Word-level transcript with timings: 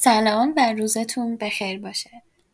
سلام 0.00 0.54
و 0.56 0.72
روزتون 0.72 1.36
بخیر 1.36 1.80
باشه. 1.80 2.10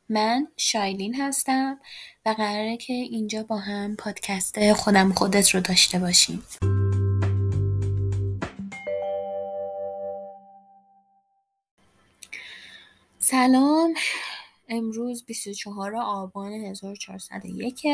من 0.08 0.48
شایلین 0.56 1.14
هستم 1.14 1.80
و 2.26 2.28
قراره 2.28 2.76
که 2.76 2.92
اینجا 2.92 3.42
با 3.42 3.56
هم 3.56 3.96
پادکست 3.96 4.72
خودم 4.72 5.12
خودت 5.12 5.50
رو 5.50 5.60
داشته 5.60 5.98
باشیم. 5.98 6.42
سلام. 13.18 13.94
امروز 14.68 15.24
24 15.24 15.96
آبان 15.96 16.52
1401 16.52 17.86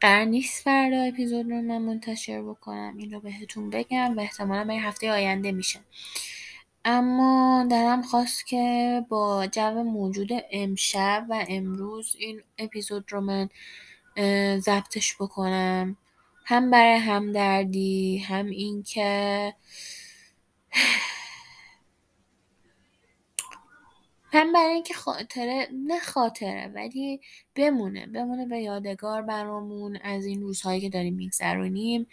قرار 0.00 0.24
نیست 0.24 0.62
فردا 0.62 1.02
اپیزود 1.02 1.50
رو 1.50 1.62
من 1.62 1.78
منتشر 1.78 2.42
بکنم. 2.42 2.96
این 2.98 3.12
رو 3.12 3.20
بهتون 3.20 3.70
بگم 3.70 4.16
و 4.16 4.20
احتمالا 4.20 4.64
به 4.64 4.74
هفته 4.74 5.12
آینده 5.12 5.52
میشه. 5.52 5.80
اما 6.90 7.66
دلم 7.70 8.02
خواست 8.02 8.46
که 8.46 9.04
با 9.08 9.46
جو 9.46 9.82
موجود 9.82 10.28
امشب 10.50 11.26
و 11.30 11.44
امروز 11.48 12.16
این 12.18 12.42
اپیزود 12.58 13.12
رو 13.12 13.20
من 13.20 13.48
ضبطش 14.58 15.16
بکنم. 15.20 15.96
هم 16.44 16.70
برای 16.70 16.98
همدردی 16.98 18.18
هم 18.18 18.46
اینکه 18.46 19.54
هم 24.32 24.52
برای 24.52 24.74
اینکه 24.74 24.94
خاطره 24.94 25.68
نه 25.86 26.00
خاطره 26.00 26.72
ولی 26.74 27.20
بمونه 27.54 28.06
بمونه 28.06 28.46
به 28.46 28.58
یادگار 28.58 29.22
برامون 29.22 29.96
از 29.96 30.24
این 30.24 30.42
روزهایی 30.42 30.80
که 30.80 30.88
داریم 30.90 31.14
میگذرونیم 31.14 32.06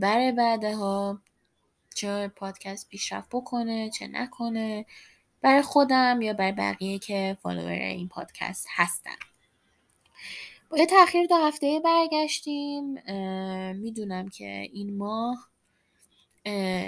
برای 0.00 0.32
بعدها. 0.32 1.18
چه 1.94 2.28
پادکست 2.28 2.88
پیشرفت 2.88 3.28
بکنه 3.32 3.90
چه 3.90 4.06
نکنه 4.06 4.86
برای 5.42 5.62
خودم 5.62 6.22
یا 6.22 6.32
برای 6.32 6.52
بقیه 6.52 6.98
که 6.98 7.36
فالوور 7.42 7.72
این 7.72 8.08
پادکست 8.08 8.66
هستن. 8.70 9.16
با 10.70 10.78
یه 10.78 10.86
تاخیر 10.86 11.26
دو 11.26 11.36
هفته 11.36 11.80
برگشتیم 11.84 12.94
می‌دونم 13.72 14.28
که 14.28 14.68
این 14.72 14.96
ماه 14.96 15.48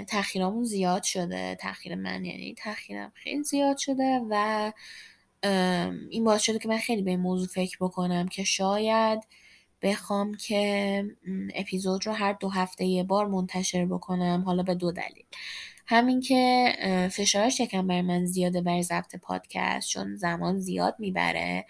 تاخیرامون 0.09 0.65
زیاد 0.65 1.03
شده. 1.03 1.55
تاخیر 1.61 1.95
من 1.95 2.25
یعنی 2.25 2.55
تاخیرم 2.55 3.13
خیلی 3.15 3.43
زیاد 3.43 3.77
شده 3.77 4.21
و 4.31 4.73
این 6.11 6.25
باعث 6.25 6.43
شده 6.43 6.59
که 6.59 6.69
من 6.69 6.79
خیلی 6.79 7.03
به 7.03 7.11
این 7.11 7.21
موضوع 7.21 7.49
فکر 7.49 7.77
بکنم 7.81 8.29
که 8.29 8.45
شاید 8.45 9.23
بخوام 9.83 10.35
که 10.35 11.05
اپیزود 11.55 12.07
رو 12.07 12.13
هر 12.13 12.33
دو 12.33 12.49
هفته 12.49 12.85
یه 12.85 13.03
بار 13.03 13.27
منتشر 13.27 13.87
بکنم 13.87 14.43
حالا 14.47 14.63
به 14.63 14.75
دو 14.75 14.93
دلیل. 14.93 15.25
همین 15.87 16.21
که 16.21 16.73
فشارش 17.13 17.61
یکم 17.61 17.87
برای 17.87 18.03
من 18.03 18.27
زیاده 18.27 18.61
برای 18.61 18.83
ضبط 18.83 19.17
پادکست 19.17 19.89
چون 19.89 20.17
زمان 20.17 20.59
زیاد 20.59 20.97
می‌بره 20.99 21.67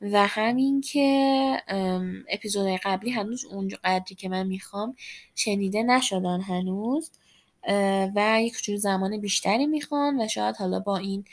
و 0.00 0.26
همین 0.26 0.80
که 0.80 1.62
اپیزودهای 2.28 2.78
قبلی 2.84 3.10
هنوز 3.10 3.44
اونجا 3.44 3.78
قدری 3.84 4.14
که 4.14 4.28
من 4.28 4.46
می‌خوام 4.46 4.96
شنیده 5.34 5.82
نشدن 5.82 6.40
هنوز 6.40 7.10
و 8.16 8.38
یک 8.42 8.62
جور 8.62 8.76
زمان 8.76 9.20
بیشتری 9.20 9.66
می‌خوان 9.66 10.20
و 10.20 10.28
شاید 10.28 10.56
حالا 10.56 10.80
با 10.80 10.96
این 10.96 11.24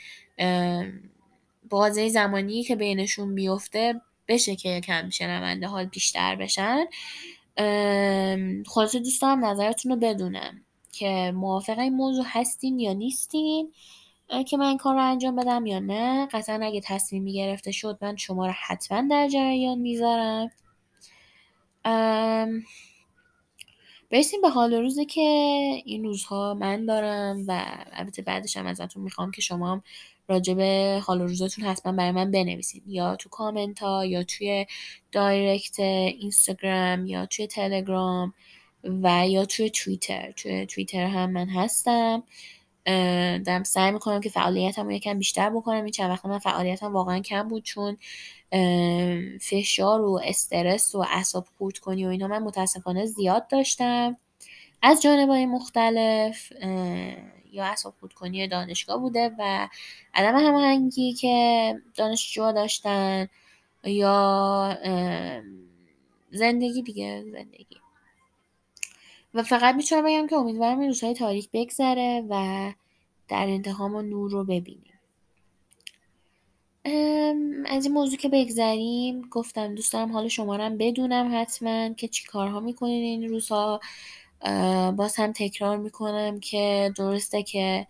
بازه 1.70 2.08
زمانی 2.08 2.62
که 2.62 2.76
بینشون 2.76 3.34
بیفته 3.34 4.00
بشه 4.28 4.56
که 4.56 4.80
کم 4.80 5.10
شنونده 5.10 5.66
حال 5.66 5.84
بیشتر 5.84 6.36
بشن. 6.36 6.84
خلاصه 8.66 8.98
دوست 8.98 9.22
دارم 9.22 9.44
نظرتون 9.44 9.92
رو 9.92 9.98
بدونم 9.98 10.64
که 10.92 11.32
موافق 11.34 11.78
این 11.78 11.94
موضوع 11.94 12.24
هستین 12.28 12.78
یا 12.78 12.92
نیستین 12.92 13.72
که 14.48 14.56
من 14.56 14.66
این 14.66 14.78
کار 14.78 14.94
رو 14.94 15.10
انجام 15.10 15.36
بدم 15.36 15.66
یا 15.66 15.78
نه. 15.78 16.26
قطعا 16.26 16.60
اگه 16.62 16.80
تصمیمی 16.80 17.32
گرفته 17.32 17.72
شد 17.72 17.98
من 18.00 18.16
شما 18.16 18.46
رو 18.46 18.52
حتما 18.66 19.08
در 19.10 19.28
جریان 19.28 19.78
می‌ذارم. 19.78 20.50
برسیم 24.10 24.40
به 24.40 24.48
حال 24.48 24.74
روزی 24.74 25.04
که 25.04 25.20
این 25.84 26.04
روزها 26.04 26.54
من 26.54 26.86
دارم 26.86 27.44
و 27.48 27.64
البته 27.92 28.22
بعدش 28.22 28.56
هم 28.56 28.66
ازتون 28.66 29.02
می‌خوام 29.02 29.30
که 29.30 29.40
شما 29.40 29.72
هم 29.72 29.82
راجع 30.28 30.54
به 30.54 31.00
حال 31.04 31.20
روزتون 31.20 31.64
حتما 31.64 31.92
برای 31.92 32.12
من 32.12 32.30
بنویسید 32.30 32.82
یا 32.86 33.16
تو 33.16 33.28
کامنت 33.28 33.78
ها 33.78 34.06
یا 34.06 34.22
توی 34.22 34.66
دایرکت 35.12 35.80
اینستاگرام 35.80 37.06
یا 37.06 37.26
توی 37.26 37.46
تلگرام 37.46 38.34
و 38.84 39.28
یا 39.28 39.44
توی 39.44 39.70
توییتر. 39.70 40.32
توی 40.32 40.66
توییتر 40.66 41.06
هم 41.06 41.30
من 41.30 41.48
هستم. 41.48 42.22
دارم 43.46 43.62
سعی 43.62 43.90
می‌کنم 43.90 44.20
که 44.20 44.30
فعالیتم 44.30 44.84
رو 44.84 44.92
یکم 44.92 45.18
بیشتر 45.18 45.50
بکنم. 45.50 45.84
این 45.84 45.92
چند 45.92 46.10
وقت 46.10 46.26
من 46.26 46.38
فعالیتم 46.38 46.92
واقعا 46.92 47.20
کم 47.20 47.48
بود 47.48 47.62
چون 47.62 47.96
فشار 49.40 50.00
و 50.00 50.20
استرس 50.24 50.94
و 50.94 50.98
اعصاب 50.98 51.46
خورد 51.58 51.78
کنی 51.78 52.06
و 52.06 52.08
اینا. 52.08 52.28
من 52.28 52.42
متاسفانه 52.42 53.06
زیاد 53.06 53.48
داشتم. 53.48 54.16
از 54.82 55.02
جانبهای 55.02 55.46
مختلف 55.46 56.52
یا 57.54 57.64
اعصاب 57.64 57.94
خورد 58.00 58.12
کنی 58.12 58.48
دانشگاه 58.48 58.98
بوده 58.98 59.34
و 59.38 59.68
عدم 60.14 60.36
هماهنگی 60.36 61.12
که 61.12 61.74
دانشجوها 61.94 62.52
داشتن 62.52 63.28
یا 63.84 64.78
زندگی 66.30 66.82
دیگه 66.82 67.24
زندگی. 67.32 67.76
و 69.34 69.42
فقط 69.42 69.74
می‌تونم 69.74 70.04
بگم 70.04 70.26
که 70.26 70.36
امیدوارم 70.36 70.78
این 70.80 70.88
روزهای 70.88 71.14
تاریک 71.14 71.48
بگذره 71.52 72.26
و 72.30 72.72
در 73.28 73.46
انتها 73.46 73.88
ما 73.88 74.02
نور 74.02 74.30
رو 74.30 74.44
ببینیم. 74.44 74.94
از 77.66 77.84
این 77.84 77.94
موضوع 77.94 78.18
که 78.18 78.28
بگذریم 78.28 79.28
گفتم 79.30 79.74
دوست 79.74 79.92
دارم 79.92 80.12
حال 80.12 80.28
شما 80.28 80.70
بدونم 80.70 81.30
حتما 81.40 81.88
که 81.88 82.08
چی 82.08 82.24
کارها 82.26 82.60
می‌کنین 82.60 83.02
این 83.02 83.28
روزها. 83.28 83.80
باز 84.96 85.16
هم 85.16 85.32
تکرار 85.32 85.76
می‌کنم 85.76 86.40
که 86.40 86.92
درسته 86.96 87.42
که 87.42 87.86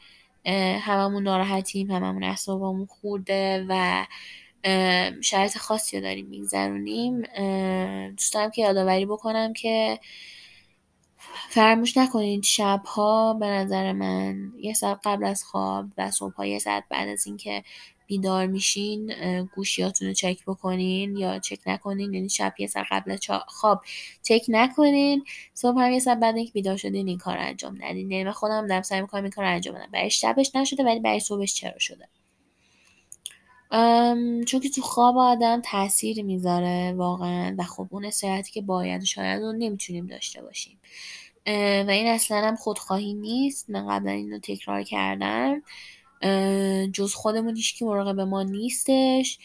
هممون 0.80 1.22
ناراحتیم 1.22 1.90
هممون 1.90 2.24
اعصابمون 2.24 2.86
خورده 2.86 3.66
و 3.68 4.06
شرایط 5.20 5.58
خاصی 5.58 5.96
رو 5.96 6.02
داریم 6.02 6.26
میگذرونیم. 6.26 7.22
دوست 8.10 8.34
دارم 8.34 8.50
که 8.50 8.62
یادآوری 8.62 9.06
بکنم 9.06 9.52
که 9.52 10.00
فراموش 11.48 11.96
نکنید 11.96 12.42
شبها 12.42 13.34
به 13.34 13.46
نظر 13.46 13.92
من 13.92 14.52
یه 14.60 14.74
ساعت 14.74 15.00
قبل 15.04 15.24
از 15.24 15.44
خواب 15.44 15.86
و 15.98 16.10
صبحها 16.10 16.46
یه 16.46 16.58
ساعت 16.58 16.84
بعد 16.90 17.08
از 17.08 17.26
اینکه 17.26 17.62
بیدار 18.06 18.46
میشین 18.46 19.12
گوشیاتون 19.54 20.08
رو 20.08 20.14
چک 20.14 20.44
بکنین 20.46 21.16
یا 21.16 21.38
چک 21.38 21.58
نکنین 21.66 22.14
یعنی 22.14 22.28
شب 22.28 22.54
یه 22.58 22.66
ساعت 22.66 22.86
قبل 22.90 23.16
خواب 23.46 23.82
چک 24.22 24.44
نکنین. 24.48 25.24
صبح 25.54 25.80
هم 25.80 25.92
یه 25.92 25.98
ساعت 25.98 26.20
بعد 26.20 26.36
اینکه 26.36 26.52
بیدار 26.52 26.76
شدین 26.76 27.08
این 27.08 27.18
کار 27.18 27.38
انجام 27.38 27.78
ندین. 27.80 28.10
یعنی 28.10 28.24
من 28.24 28.32
خودم 28.32 28.66
دارم 28.66 28.82
سعی 28.82 29.00
می‌کنم 29.00 29.22
این 29.22 29.30
کار 29.30 29.44
انجام 29.44 29.74
بدم. 29.74 29.90
برای 29.92 30.10
شبش 30.10 30.54
نشده 30.54 30.84
ولی 30.84 31.00
برای 31.00 31.20
صبحش 31.20 31.54
چرا 31.54 31.78
شده. 31.78 32.08
چون 34.44 34.60
که 34.60 34.68
تو 34.74 34.82
خواب 34.82 35.18
آدم 35.18 35.62
تاثیر 35.64 36.22
می‌ذاره 36.22 36.92
واقعا 36.92 37.54
و 37.58 37.62
خب 37.62 37.88
اون 37.90 38.04
استراحتی 38.04 38.52
که 38.52 38.62
باید 38.62 39.04
شاید 39.04 39.42
رو 39.42 39.52
نمی‌تونیم 39.52 40.06
داشته 40.06 40.42
باشیم. 40.42 40.78
و 41.46 41.90
این 41.90 42.06
اصلا 42.06 42.36
هم 42.36 42.56
خودخواهی 42.56 43.14
نیست. 43.14 43.70
من 43.70 43.86
قبلا 43.88 44.10
اینو 44.10 44.38
تکرار 44.38 44.82
کردم. 44.82 45.62
جز 46.92 47.14
خودمون 47.14 47.56
هیچکی 47.56 47.84
مراقب 47.84 48.20
ما 48.20 48.42
نیستش. 48.42 49.38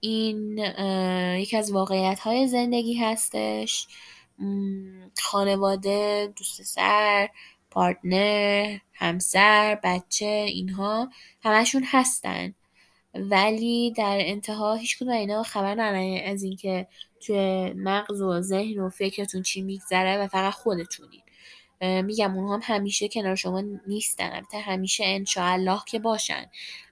این 0.00 0.58
یکی 1.38 1.56
از 1.56 1.72
واقعیت 1.72 2.20
های 2.20 2.48
زندگی 2.48 2.94
هستش. 2.94 3.86
خانواده 5.22 6.32
دوست 6.36 6.62
سر 6.62 7.28
پارتنر 7.70 8.78
همسر 8.92 9.80
بچه 9.84 10.26
اینها 10.26 11.08
همشون 11.42 11.84
هستن. 11.86 12.54
ولی 13.14 13.90
در 13.90 14.18
انتها 14.20 14.74
هیچ 14.74 14.98
کدوم 14.98 15.12
اینا 15.12 15.42
خبر 15.42 15.72
ندارن. 15.72 16.20
از 16.26 16.42
اینکه 16.42 16.86
توی 17.20 17.72
مغز 17.72 18.22
و 18.22 18.40
ذهن 18.40 18.78
و 18.78 18.90
فکرتون 18.90 19.42
چی 19.42 19.62
میگذره 19.62 20.18
و 20.18 20.26
فقط 20.26 20.52
خودتونین 20.52 21.20
میگم 21.80 22.36
اونها 22.36 22.54
هم 22.54 22.60
همیشه 22.62 23.08
کنار 23.08 23.34
شما 23.34 23.62
نیستن. 23.86 24.32
البته 24.32 24.58
همیشه 24.58 25.04
انشاءالله 25.06 25.80
که 25.86 25.98
باشن. 25.98 26.50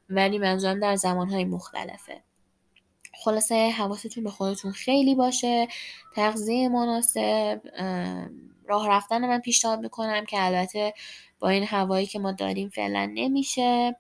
ولی 0.09 0.39
منظورم 0.39 0.81
در 0.81 0.97
زمانهای 0.97 1.45
مختلفه. 1.45 2.23
خلاصه 3.25 3.71
حواستون 3.71 4.25
به 4.25 4.31
خودتون 4.31 4.73
خیلی 4.73 5.15
باشه. 5.15 5.69
تغذیه 6.17 6.69
مناسب. 6.69 7.61
راه 8.69 8.89
رفتن 8.89 9.29
من 9.29 9.41
پیشنهاد 9.41 9.81
می‌کنم 9.81 10.25
که 10.25 10.45
البته 10.45 10.95
با 11.39 11.49
این 11.49 11.65
هوایی 11.65 12.07
که 12.07 12.19
ما 12.19 12.33
داریم 12.33 12.69
فعلا 12.69 13.11
نمیشه. 13.15 13.97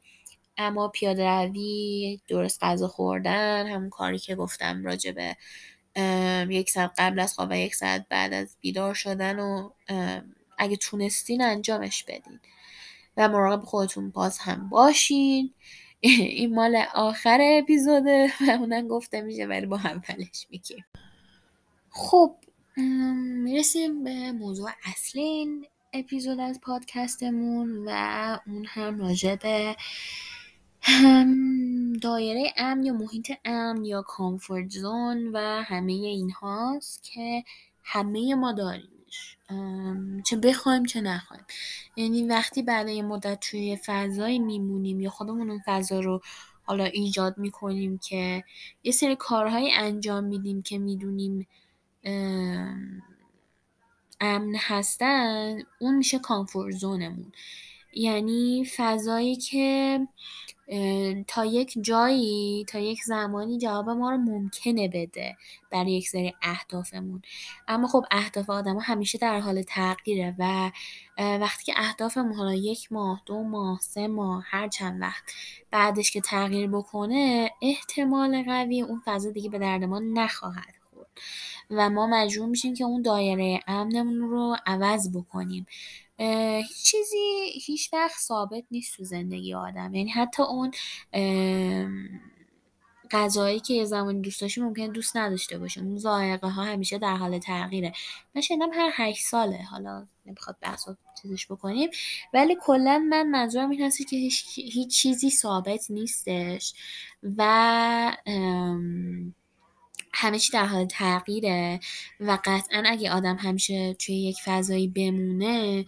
اما 0.56 0.88
پیاده 0.88 1.28
روی 1.28 2.20
درست 2.28 2.64
غذا 2.64 2.88
خوردن 2.88 3.66
همون 3.66 3.90
کاری 3.90 4.18
که 4.18 4.34
گفتم 4.34 4.84
راجبه 4.84 5.36
یک 6.48 6.70
ساعت 6.70 6.90
قبل 6.98 7.20
از 7.20 7.34
خواب 7.34 7.50
و 7.50 7.56
یک 7.56 7.74
ساعت 7.74 8.06
بعد 8.08 8.32
از 8.32 8.56
بیدار 8.60 8.94
شدن 8.94 9.38
و 9.38 9.70
اگه 10.58 10.76
تونستین 10.76 11.42
انجامش 11.42 12.04
بدین. 12.04 12.40
و 13.16 13.28
مراقب 13.28 13.64
خودتون 13.64 14.10
باز 14.10 14.38
هم 14.38 14.68
باشین. 14.68 15.50
این 16.00 16.54
مال 16.54 16.82
آخر 16.94 17.38
اپیزوده 17.42 18.32
و 18.40 18.50
اونم 18.50 18.88
گفته 18.88 19.20
میشه 19.20 19.46
ولی 19.46 19.66
با 19.66 19.76
اولش 19.76 20.46
میگیم. 20.50 20.84
خب 21.90 22.36
می‌رسیم 22.76 24.04
به 24.04 24.32
موضوع 24.32 24.70
اصلی 24.84 25.46
اپیزود 25.92 26.40
از 26.40 26.60
پادکستمون 26.60 27.84
و 27.86 27.90
اون 28.46 28.64
هم 28.68 28.98
راجع 28.98 29.36
به 29.36 29.76
دایره 32.02 32.52
امن 32.56 32.84
یا 32.84 32.92
محیط 32.92 33.32
امن 33.44 33.84
یا 33.84 34.02
کامفورت 34.02 34.70
زون 34.70 35.28
و 35.32 35.62
همه 35.62 35.92
این 35.92 36.30
هاست 36.30 37.02
که 37.02 37.44
همه 37.82 38.34
ما 38.34 38.52
داریمش 38.52 38.93
چه 40.24 40.36
بخوایم 40.36 40.84
چه 40.84 41.00
نخوایم. 41.00 41.44
یعنی 41.96 42.22
وقتی 42.22 42.62
بعد 42.62 42.88
یه 42.88 43.02
مدت 43.02 43.40
توی 43.40 43.78
فضایی 43.86 44.38
میمونیم 44.38 45.00
یا 45.00 45.10
خودمون 45.10 45.50
اون 45.50 45.60
فضا 45.66 46.00
رو 46.00 46.20
حالا 46.62 46.84
ایجاد 46.84 47.38
می‌کنیم 47.38 47.98
که 47.98 48.44
یه 48.84 48.92
سری 48.92 49.16
کارهایی 49.16 49.72
انجام 49.72 50.24
میدیم 50.24 50.62
که 50.62 50.78
می‌دونیم 50.78 51.46
امن 54.20 54.54
هستن 54.58 55.58
اون 55.78 55.96
میشه 55.96 56.18
کامفورت 56.18 56.74
زونمون 56.74 57.32
یعنی 57.92 58.66
فضایی 58.76 59.36
که 59.36 60.00
تا 61.26 61.44
یک 61.44 61.78
جایی 61.80 62.64
تا 62.68 62.78
یک 62.78 63.02
زمانی 63.04 63.58
جواب 63.58 63.90
ما 63.90 64.10
رو 64.10 64.16
ممکنه 64.16 64.88
بده 64.88 65.36
برای 65.70 65.92
یک 65.92 66.08
سری 66.08 66.34
اهدافمون. 66.42 67.22
اما 67.68 67.88
خب 67.88 68.04
اهداف 68.10 68.50
آدم 68.50 68.78
همیشه 68.78 69.18
در 69.18 69.40
حال 69.40 69.62
تغییره 69.62 70.34
و 70.38 70.70
وقتی 71.18 71.64
که 71.64 71.72
اهدافمون 71.76 72.34
حالا 72.34 72.54
یک 72.54 72.92
ماه 72.92 73.22
دو 73.26 73.42
ماه 73.42 73.80
سه 73.80 74.08
ماه 74.08 74.44
هر 74.46 74.68
چند 74.68 75.00
وقت 75.00 75.24
بعدش 75.70 76.10
که 76.10 76.20
تغییر 76.20 76.70
بکنه 76.70 77.50
احتمال 77.62 78.42
قوی 78.42 78.82
اون 78.82 79.02
فضا 79.04 79.30
دیگه 79.30 79.50
به 79.50 79.58
درد 79.58 79.84
ما 79.84 79.98
نخواهد 79.98 80.74
خورد. 80.90 81.08
و 81.70 81.90
ما 81.90 82.06
مجبور 82.06 82.48
میشیم 82.48 82.74
که 82.74 82.84
اون 82.84 83.02
دایره 83.02 83.60
امنمون 83.66 84.20
رو 84.20 84.56
عوض 84.66 85.16
بکنیم. 85.16 85.66
هیچ 86.18 86.84
چیزی 86.84 87.50
هیچ 87.66 87.92
وقت 87.92 88.18
ثابت 88.20 88.64
نیست 88.70 88.96
تو 88.96 89.04
زندگی 89.04 89.54
آدم. 89.54 89.94
یعنی 89.94 90.10
حتی 90.10 90.42
اون 90.42 90.70
غذایی 93.10 93.60
که 93.60 93.74
یه 93.74 93.84
زمانی 93.84 94.20
دوست 94.20 94.40
داشتی 94.40 94.60
ممکن 94.60 94.86
دوست 94.86 95.16
نداشته 95.16 95.58
باشه 95.58 95.80
اون 95.80 95.98
ذائقه 95.98 96.48
ها 96.48 96.64
همیشه 96.64 96.98
در 96.98 97.16
حال 97.16 97.38
تغییره. 97.38 97.92
من 98.34 98.42
شنیدم 98.42 98.70
هر 98.72 98.90
هشت 98.94 99.26
ساله. 99.26 99.62
حالا 99.62 100.06
نمی‌خواد 100.26 100.56
بحث 100.60 100.88
چیزش 101.22 101.46
بکنیم. 101.46 101.90
ولی 102.34 102.56
کلا 102.60 102.98
من 102.98 103.30
منظورم 103.30 103.70
این 103.70 103.82
هستی 103.82 104.04
که 104.04 104.16
هیچ, 104.16 104.44
هیچ 104.54 104.96
چیزی 104.96 105.30
ثابت 105.30 105.90
نیستش. 105.90 106.74
و 107.22 108.16
همه 110.14 110.38
چی 110.38 110.52
در 110.52 110.66
حال 110.66 110.86
تغییره 110.86 111.80
و 112.20 112.38
قطعا 112.44 112.82
اگه 112.86 113.10
آدم 113.10 113.36
همیشه 113.36 113.94
توی 113.94 114.14
یک 114.14 114.36
فضایی 114.44 114.88
بمونه 114.88 115.84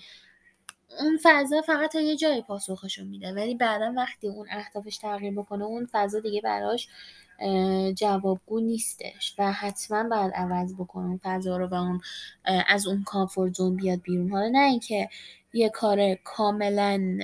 اون 1.00 1.18
فضا 1.22 1.62
فقط 1.62 1.92
تا 1.92 2.00
یه 2.00 2.16
جایی 2.16 2.42
پاسخشو 2.42 3.04
میده. 3.04 3.32
ولی 3.32 3.54
بعدا 3.54 3.94
وقتی 3.96 4.28
اون 4.28 4.46
اهدافش 4.50 4.96
تغییر 4.96 5.32
بکنه 5.32 5.64
اون 5.64 5.88
فضا 5.92 6.20
دیگه 6.20 6.40
براش 6.40 6.88
جوابگو 7.94 8.60
نیستش 8.60 9.34
و 9.38 9.52
حتما 9.52 10.08
باید 10.08 10.32
عوض 10.34 10.74
بکنه 10.74 11.06
اون 11.06 11.20
فضا 11.22 11.56
رو 11.56 11.66
و 11.66 11.74
اون 11.74 12.00
از 12.44 12.86
اون 12.86 13.02
کامفورت 13.02 13.54
زون 13.54 13.76
بیاد 13.76 14.02
بیرون. 14.02 14.30
حالا 14.30 14.48
نه 14.48 14.58
اینکه 14.58 15.08
یه 15.52 15.68
کار 15.68 16.14
کاملا 16.14 17.18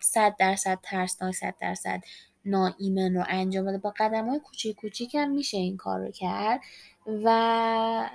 صد 0.00 0.36
درصد 0.38 0.78
ترسناک 0.82 1.34
صد 1.34 1.54
درصد 1.60 2.00
ناایمن 2.44 3.14
رو 3.16 3.24
انجام 3.28 3.66
بده. 3.66 3.78
با 3.78 3.94
قدم 3.98 4.28
های 4.28 4.40
کوچیک 4.40 4.76
کوچیک 4.76 5.14
هم 5.14 5.30
میشه 5.30 5.56
این 5.56 5.76
کار 5.76 6.00
رو 6.00 6.10
کرد. 6.10 6.60
و 7.06 8.10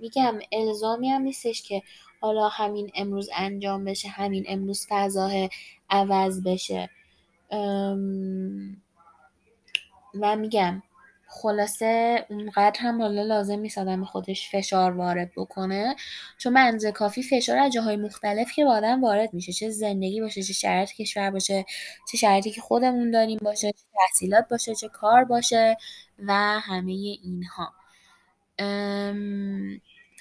میگم 0.00 0.38
الزامی 0.52 1.08
هم 1.08 1.22
نیستش 1.22 1.62
که 1.62 1.82
حالا 2.20 2.48
همین 2.48 2.90
امروز 2.94 3.30
انجام 3.36 3.84
بشه 3.84 4.08
همین 4.08 4.44
امروز 4.48 4.86
فضاه 4.88 5.32
عوض 5.90 6.42
بشه. 6.42 6.90
و 10.20 10.36
میگم 10.36 10.82
خلاصه 11.32 12.24
اونقدر 12.30 12.80
هم 12.80 13.02
حالا 13.02 13.22
لازم 13.22 13.58
نیست 13.58 13.78
آدم 13.78 14.04
خودش 14.04 14.50
فشار 14.50 14.92
وارد 14.92 15.30
بکنه. 15.36 15.96
چون 16.38 16.52
منزه 16.52 16.92
کافی 16.92 17.22
فشار 17.22 17.58
از 17.58 17.72
جاهای 17.72 17.96
مختلف 17.96 18.52
که 18.52 18.64
با 18.64 18.70
آدم 18.70 19.04
وارد 19.04 19.34
میشه. 19.34 19.52
چه 19.52 19.70
زندگی 19.70 20.20
باشه 20.20 20.42
چه 20.42 20.52
شرایط 20.52 20.92
کشور 20.92 21.30
باشه 21.30 21.64
چه 22.10 22.16
شرایطی 22.18 22.50
که 22.50 22.60
خودمون 22.60 23.10
داریم 23.10 23.38
باشه 23.42 23.72
چه 23.72 23.84
تحصیلات 23.94 24.48
باشه 24.48 24.74
چه 24.74 24.88
کار 24.88 25.24
باشه 25.24 25.76
و 26.18 26.32
همه 26.60 26.92
اینها. 26.92 27.72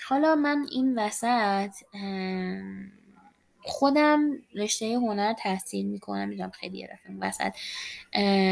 حالا 0.08 0.36
من 0.36 0.66
این 0.72 1.00
وسط 1.00 1.72
خودم 3.63 4.31
رشته 4.56 4.86
هنر 4.86 5.34
تحصیل 5.34 5.86
می‌کنم 5.86 6.30
می‌دونم 6.30 6.50
خیلی 6.50 6.78
یه 6.78 6.90
وسط 7.19 7.52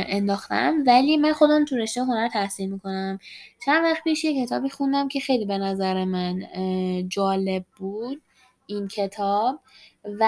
انداختم. 0.10 0.84
ولی 0.88 1.18
من 1.18 1.34
خودم 1.34 1.66
تو 1.66 1.76
رشته 1.76 2.04
هنر 2.04 2.28
تحصیل 2.28 2.70
می‌کنم. 2.70 3.20
چند 3.66 3.84
وقت 3.84 4.04
پیش 4.04 4.24
یه 4.24 4.46
کتابی 4.46 4.70
خوندم 4.70 5.08
که 5.08 5.20
خیلی 5.20 5.46
به 5.46 5.58
نظر 5.58 6.06
من 6.06 6.44
جالب 7.08 7.66
بود 7.78 8.22
این 8.68 8.88
کتاب. 8.88 9.60
و 10.20 10.26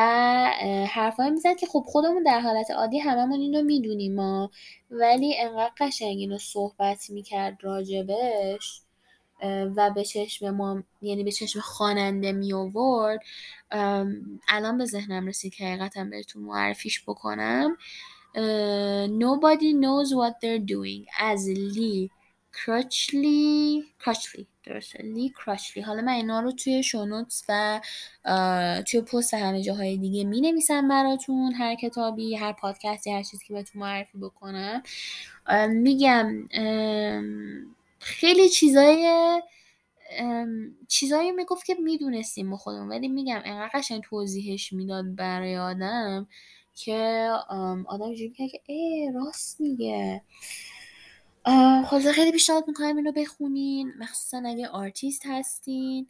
حرفایی 0.90 1.32
می‌زد 1.32 1.56
که 1.56 1.68
خب 1.68 1.84
خودمون 1.88 2.24
در 2.24 2.40
حالت 2.40 2.72
عادی 2.72 3.00
هممون 3.00 3.40
اینو 3.40 3.62
می‌دونیم 3.62 4.16
ما. 4.16 4.52
ولی 4.92 5.36
انقدر 5.40 5.72
قشنگ 5.78 6.18
اینو 6.18 6.38
صحبت 6.38 7.10
می‌کرد 7.10 7.58
راجبش. 7.62 8.82
و 9.76 9.92
به 9.96 10.04
چشم 10.04 10.50
ما 10.50 10.84
یعنی 11.02 11.24
به 11.24 11.32
چشم 11.32 11.60
خواننده 11.60 12.32
می 12.32 12.54
آورد 12.54 13.20
الان 14.48 14.78
به 14.78 14.86
ذهنم 14.86 15.28
رسید 15.28 15.54
که 15.54 15.66
حقیقتا 15.66 16.04
بهتون 16.04 16.44
معرفیش 16.44 17.04
بکنم. 17.08 17.78
Nobody 19.20 19.74
knows 19.74 20.10
what 20.10 20.36
they're 20.42 20.66
doing. 20.66 21.08
از 21.20 21.50
لی 21.50 22.12
کرچلی 22.66 23.84
کرچلی 24.06 24.48
درسته. 24.64 25.04
لی 25.04 25.34
کرچلی 25.46 25.84
حالا 25.84 26.02
من 26.02 26.14
اینا 26.14 26.40
رو 26.40 26.52
توی 26.52 26.84
شونوتس 26.84 27.44
و 27.50 27.82
توی 28.88 29.02
پست 29.02 29.34
همه 29.34 29.62
جاهای 29.62 29.98
دیگه 29.98 30.24
می 30.24 30.42
نویسم 30.42 30.88
براتون. 30.88 31.54
هر 31.54 31.76
کتابی 31.76 32.36
هر 32.36 32.54
پادکستی 32.54 33.12
هر 33.12 33.24
چیزی 33.24 33.46
که 33.48 33.54
بهتون 33.54 33.82
معرفی 33.82 34.18
بکنم. 34.18 34.84
میگم 35.70 36.48
خیلی 38.02 38.50
چیزای 38.50 39.42
چیزایی 40.88 41.32
می‌گفت 41.32 41.66
که 41.66 41.76
می‌دونستیم 41.76 42.48
ما 42.48 42.58
خودمون 42.58 42.90
ولی 42.90 43.08
میگم 43.08 43.42
انقدر 43.46 43.72
قشنگ 43.74 44.02
توضیحش 44.04 44.74
می‌داد 44.74 45.16
برای 45.16 45.58
آدم 45.58 46.28
که 46.74 47.30
آدم 47.88 48.06
اینجوری 48.06 48.48
که 48.50 48.62
ای 48.66 49.12
راست 49.16 49.62
میگه. 49.62 50.22
خلاصه 51.90 52.12
خیلی 52.12 52.32
پیشنهاد 52.32 52.64
می‌کنم 52.68 52.98
اینو 52.98 53.12
بخونین 53.12 53.94
مخصوصا 54.00 54.42
اگه 54.46 54.68
آرتیست 54.68 55.22
هستین 55.26 56.08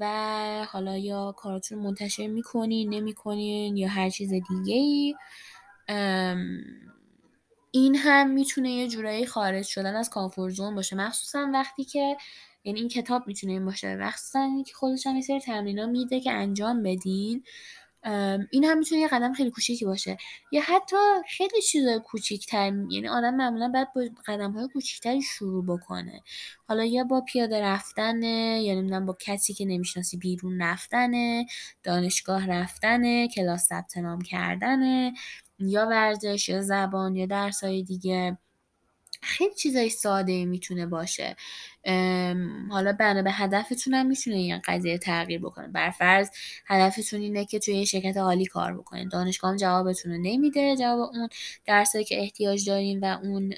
و 0.00 0.66
حالا 0.70 0.96
یا 0.96 1.34
کاراتون 1.36 1.78
منتشر 1.78 2.26
می‌کنین 2.26 2.94
نمی‌کنین 2.94 3.76
یا 3.76 3.88
هر 3.88 4.10
چیز 4.10 4.30
دیگه 4.30 4.74
ای 4.74 5.14
این 7.76 7.96
هم 7.96 8.30
می‌تونه 8.30 8.70
یه 8.70 8.88
جورایی 8.88 9.26
خارج 9.26 9.66
شدن 9.66 9.96
از 9.96 10.10
comfort 10.10 10.54
zone 10.54 10.74
باشه. 10.74 10.96
مخصوصا 10.96 11.50
وقتی 11.52 11.84
که 11.84 12.16
یعنی 12.64 12.80
این 12.80 12.88
کتاب 12.88 13.26
می‌تونه 13.26 13.52
این 13.52 13.64
باشه. 13.64 13.96
مخصوصا 13.96 14.62
که 14.66 14.74
خودش 14.74 15.06
هم 15.06 15.16
یه 15.16 15.22
سری 15.22 15.40
تمرینا 15.40 15.86
میده 15.86 16.20
که 16.20 16.32
انجام 16.32 16.82
بدین. 16.82 17.44
این 18.50 18.64
هم 18.64 18.78
می‌تونه 18.78 19.00
یه 19.00 19.08
قدم 19.08 19.32
خیلی 19.32 19.50
کوچیکی 19.50 19.84
باشه. 19.84 20.16
یا 20.52 20.62
حتی 20.62 20.96
خیلی 21.28 21.62
چیزای 21.62 22.00
کوچیکتر 22.00 22.66
یعنی 22.90 23.08
آدم 23.08 23.34
معمولا 23.34 23.68
باید 23.68 23.88
با 23.94 24.02
قدم 24.26 24.52
های 24.52 24.68
کوچیکتری 24.68 25.22
شروع 25.22 25.64
بکنه. 25.66 26.22
حالا 26.68 26.84
یا 26.84 27.04
با 27.04 27.20
پیاده 27.20 27.60
رفتنه 27.62 28.60
یا 28.64 28.74
نمی‌دونم 28.74 29.06
با 29.06 29.16
کسی 29.20 29.54
که 29.54 29.64
نمی‌شناسی 29.64 30.16
بیرون 30.16 30.62
رفتنه 30.62 31.46
دانشگاه 31.82 32.46
رفتنه 32.46 33.28
کلاس 33.28 33.66
ثبت 33.68 33.96
نام 33.98 34.20
کردنه 34.20 35.12
یا 35.58 35.86
ورزش 35.86 36.48
یا 36.48 36.62
زبان 36.62 37.16
یا 37.16 37.26
درسای 37.26 37.82
دیگه. 37.82 38.38
خیلی 39.26 39.54
چیزای 39.54 39.90
ساده 39.90 40.44
می‌تونه 40.44 40.86
باشه. 40.86 41.36
حالا 42.70 42.92
بنا 42.92 43.22
به 43.22 43.32
هدفتون 43.32 43.94
هم 43.94 44.06
می‌تونه 44.06 44.36
این 44.36 44.60
قضیه 44.64 44.98
تغییر 44.98 45.40
بکنه. 45.40 45.68
برفرض 45.68 46.30
هدفتون 46.66 47.20
اینه 47.20 47.44
که 47.44 47.58
توی 47.58 47.74
یه 47.74 47.84
شرکت 47.84 48.16
عالی 48.16 48.46
کار 48.46 48.74
بکنید. 48.78 49.10
دانشگاه 49.10 49.56
جوابتون 49.56 50.12
رو 50.12 50.18
نمیده 50.18 50.76
جواب 50.76 51.10
اون 51.14 51.28
درسایی 51.66 52.04
که 52.04 52.20
احتیاج 52.20 52.66
دارین 52.66 53.00
و 53.00 53.18
اون 53.22 53.54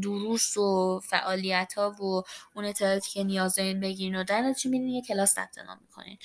دروس 0.00 0.56
و 0.56 1.00
فعالیت 1.04 1.72
ها 1.76 1.90
و 1.90 2.22
اون 2.54 2.64
اطلاعاتی 2.64 3.10
که 3.10 3.24
نیاز 3.24 3.54
دارین 3.54 3.80
بگیرین 3.80 4.16
و 4.16 4.24
در 4.24 4.40
نتیجه 4.40 4.70
میرین 4.70 4.88
یه 4.88 5.02
کلاس 5.02 5.34
ثبت 5.34 5.58
نام 5.58 5.78
می‌کنین. 5.80 6.18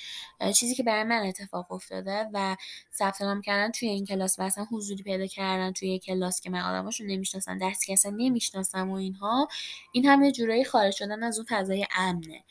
چیزی 0.52 0.74
که 0.74 0.82
برای 0.82 1.04
من 1.04 1.26
اتفاق 1.26 1.72
افتاده 1.72 2.28
و 2.32 2.56
ثبت 2.94 3.22
نام 3.22 3.40
کردن 3.40 3.70
توی 3.70 3.88
این 3.88 4.06
کلاس 4.06 4.38
و 4.38 4.42
اصلا 4.42 4.66
حضوری 4.70 5.02
پیدا 5.02 5.26
کردن 5.26 5.72
توی 5.72 5.98
کلاس 5.98 6.40
که 6.40 6.50
من 6.50 6.60
آدماشو 6.60 7.04
نمی‌شناسم 7.04 7.58
درسی 7.58 7.86
که 7.86 7.92
اصلا 7.92 8.12
نمی‌شناسم 8.16 8.90
و 8.90 8.94
اینها 8.94 9.48
این 9.92 10.06
هم 10.06 10.22
یه 10.22 10.32
جورایی 10.32 10.64
خارج 10.64 10.94
شدن 10.94 11.22
از 11.22 11.38
اون 11.38 11.46
فضای 11.50 11.86
امنه. 11.96 12.44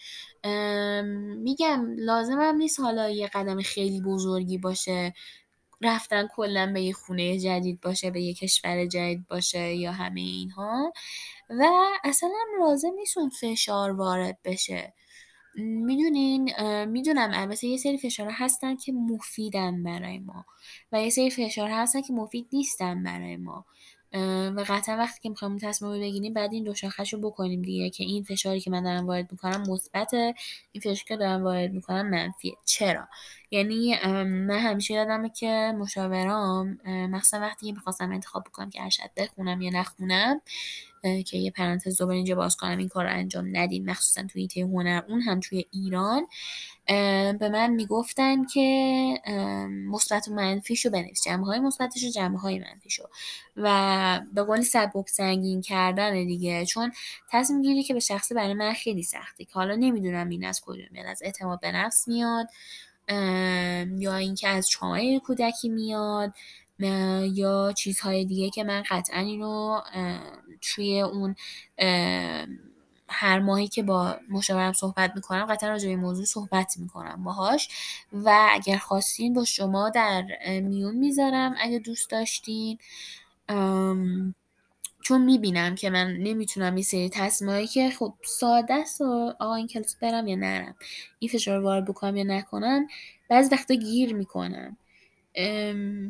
میگم 1.35 1.85
لازمم 1.97 2.55
نیست 2.55 2.79
حالا 2.79 3.09
یه 3.09 3.27
قدم 3.27 3.61
خیلی 3.61 4.01
بزرگی 4.01 4.57
باشه 4.57 5.13
رفتن 5.81 6.27
کلا 6.35 6.71
به 6.73 6.81
یه 6.81 6.93
خونه 6.93 7.39
جدید 7.39 7.81
باشه 7.81 8.11
به 8.11 8.21
یه 8.21 8.33
کشور 8.33 8.85
جدید 8.85 9.27
باشه 9.27 9.75
یا 9.75 9.91
همه 9.91 10.21
اینها. 10.21 10.93
و 11.49 11.63
اصلا 12.03 12.29
لازم 12.59 12.93
نیست 12.95 13.17
اون 13.17 13.29
فشار 13.29 13.91
وارد 13.91 14.37
بشه. 14.43 14.93
می‌دونین 15.55 16.51
می‌دونم 16.85 17.31
البته 17.33 17.67
یه 17.67 17.77
سری 17.77 17.97
فشارها 17.97 18.45
هستن 18.45 18.75
که 18.75 18.91
مفیدن 18.91 19.83
برای 19.83 20.19
ما 20.19 20.45
و 20.91 21.01
یه 21.03 21.09
سری 21.09 21.29
فشارها 21.29 21.81
هستن 21.81 22.01
که 22.01 22.13
مفید 22.13 22.47
نیستن 22.53 23.03
برای 23.03 23.37
ما. 23.37 23.65
و 24.55 24.65
قطعا 24.67 24.97
وقتی 24.97 25.19
که 25.21 25.29
می‌خوایم 25.29 25.57
تصمیم 25.57 25.99
بگیریم 25.99 26.33
بعد 26.33 26.53
این 26.53 26.63
دو 26.63 26.73
شاخش 26.73 27.13
رو 27.13 27.19
بکنیم 27.19 27.61
دیگه 27.61 27.89
که 27.89 28.03
این 28.03 28.23
فشاری 28.23 28.59
که 28.59 28.71
من 28.71 28.83
دارم 28.83 29.07
وارد 29.07 29.31
می‌کنم 29.31 29.63
مثبت 29.69 30.13
این 30.13 30.81
فشاری 30.81 31.01
که 31.07 31.17
دارم 31.17 31.43
وارد 31.43 31.71
می‌کنم 31.71 32.09
منفیه. 32.09 32.53
چرا؟ 32.65 33.07
یعنی 33.51 33.95
من 34.23 34.59
همیشه 34.59 34.93
یادمه 34.93 35.29
که 35.29 35.73
مشاورام 35.77 36.77
مخصوصا 36.85 37.39
وقتی 37.39 37.71
می‌خواستم 37.71 38.11
انتخاب 38.11 38.43
بکنم 38.43 38.69
که 38.69 38.83
ارشد 38.83 39.09
بخونم 39.17 39.61
یا 39.61 39.69
نخونم 39.73 40.41
که 41.01 41.37
یه 41.37 41.51
پرانتز 41.51 41.97
دوباره 41.97 42.17
اینجا 42.17 42.35
باز 42.35 42.57
کنم 42.57 42.77
این 42.77 42.87
کار 42.87 43.07
انجام 43.07 43.57
ندین. 43.57 43.89
مخصوصا 43.89 44.23
توی 44.23 44.41
ایته 44.41 44.61
هنر 44.61 45.01
اون 45.07 45.21
هم 45.21 45.39
توی 45.39 45.65
ایران. 45.71 46.27
به 47.39 47.49
من 47.49 47.69
می‌گفتن 47.69 48.45
که 48.45 49.13
مثبت 49.67 50.27
و 50.27 50.33
منفیشو 50.33 50.89
بنویس. 50.89 51.23
جمعه 51.23 51.45
های 51.45 51.59
مثبتش 51.59 52.03
و 52.03 52.09
جمعه 52.09 52.39
های 52.39 52.59
منفیشو. 52.59 53.03
و 53.57 54.21
به 54.33 54.43
قولی 54.43 54.63
سبک 54.63 55.09
سنگین 55.09 55.61
کردن 55.61 56.13
دیگه. 56.13 56.65
چون 56.65 56.91
تصمیم 57.31 57.61
گیری 57.61 57.83
که 57.83 57.93
به 57.93 57.99
شخصی 57.99 58.33
برای 58.33 58.53
من 58.53 58.73
خیلی 58.73 59.03
سخته 59.03 59.45
که 59.45 59.53
حالا 59.53 59.75
نمی‌دونم 59.75 60.29
این 60.29 60.45
از 60.45 60.61
کجا 60.61 60.83
میاد. 60.91 61.05
از 61.05 61.21
اعتماد 61.23 61.59
به 61.59 61.71
نفس 61.71 62.07
میاد 62.07 62.47
یا 63.97 64.15
اینکه 64.15 64.47
از 64.47 64.69
چامه 64.69 65.19
کودکی 65.19 65.69
میاد. 65.69 66.33
یا 67.33 67.73
چیزهای 67.77 68.25
دیگه 68.25 68.49
که 68.49 68.63
من 68.63 68.83
قطعا 68.89 69.19
اینو 69.19 69.81
توی 70.61 71.01
اون 71.01 71.35
هر 73.13 73.39
ماهی 73.39 73.67
که 73.67 73.83
با 73.83 74.15
مشاورم 74.29 74.73
صحبت 74.73 75.11
می‌کنم 75.15 75.45
قطعا 75.45 75.69
راجع 75.69 75.89
به 75.89 75.95
موضوع 75.95 76.25
صحبت 76.25 76.73
می‌کنم 76.77 77.23
باهاش. 77.23 77.69
و 78.13 78.47
اگر 78.51 78.77
خواستین 78.77 79.33
با 79.33 79.45
شما 79.45 79.89
در 79.89 80.23
میون 80.63 80.95
می‌ذارم 80.95 81.55
اگه 81.59 81.79
دوست 81.79 82.09
داشتین. 82.09 82.77
چون 85.03 85.21
می‌بینم 85.21 85.75
که 85.75 85.89
من 85.89 86.13
نمی‌تونم 86.13 86.77
یه 86.77 86.83
سری 86.83 87.09
تصمیمایی 87.09 87.67
که 87.67 87.89
خب 87.89 88.13
ساده 88.25 88.73
است 88.73 89.01
آقا 89.39 89.55
این 89.55 89.67
کلاس 89.67 89.95
برم 89.95 90.27
یا 90.27 90.35
نرم 90.35 90.75
این 91.19 91.31
فشار 91.31 91.59
وارد 91.59 91.85
بکنم 91.85 92.15
یا 92.15 92.23
نکنم 92.23 92.87
بعضی 93.29 93.55
وقتا 93.55 93.73
گیر 93.73 94.15
می‌کنم. 94.15 94.77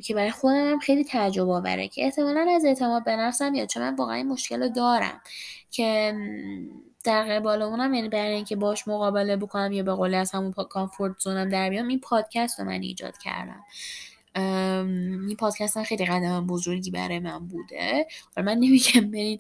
که 0.04 0.13
برای 0.16 0.32
خودم 0.32 0.80
خیلی 0.80 1.04
تعجب 1.04 1.50
آوره 1.50 1.88
که 1.88 2.04
احتمالا 2.04 2.48
از 2.56 2.66
اعتماد 2.66 3.04
به 3.04 3.16
نفسم 3.16 3.56
یا 3.56 3.66
چون 3.66 3.84
من 3.84 3.96
واقعا 3.96 4.16
این 4.16 4.28
مشکل 4.28 4.63
رو 4.63 4.70
دارم. 4.70 5.22
که 5.72 6.13
در 7.04 7.24
قبال 7.24 7.62
اونم 7.62 7.94
یعنی 7.94 8.10
برای 8.10 8.34
اینکه 8.34 8.56
باش 8.56 8.88
مقابله 8.88 9.38
بکنم 9.38 9.72
یا 9.72 9.84
به 9.84 9.94
قول 9.94 10.13
از 10.13 10.32
همون 10.32 10.51
کامفورت 10.51 11.20
زونم 11.20 11.50
در 11.50 11.70
بیام 11.70 11.88
این 11.88 12.00
پادکست 12.00 12.60
رو 12.60 12.66
من 12.66 12.82
ایجاد 12.82 13.18
کردم. 13.18 13.63
این 15.28 15.36
پادکست 15.36 15.84
خیلی 15.84 16.06
قدم 16.06 16.48
بزرگی 16.48 16.92
برای 16.92 17.20
من 17.20 17.48
بوده. 17.48 18.08
و 18.38 18.42
من 18.42 18.54
نمیگم 18.54 19.12
برین 19.12 19.40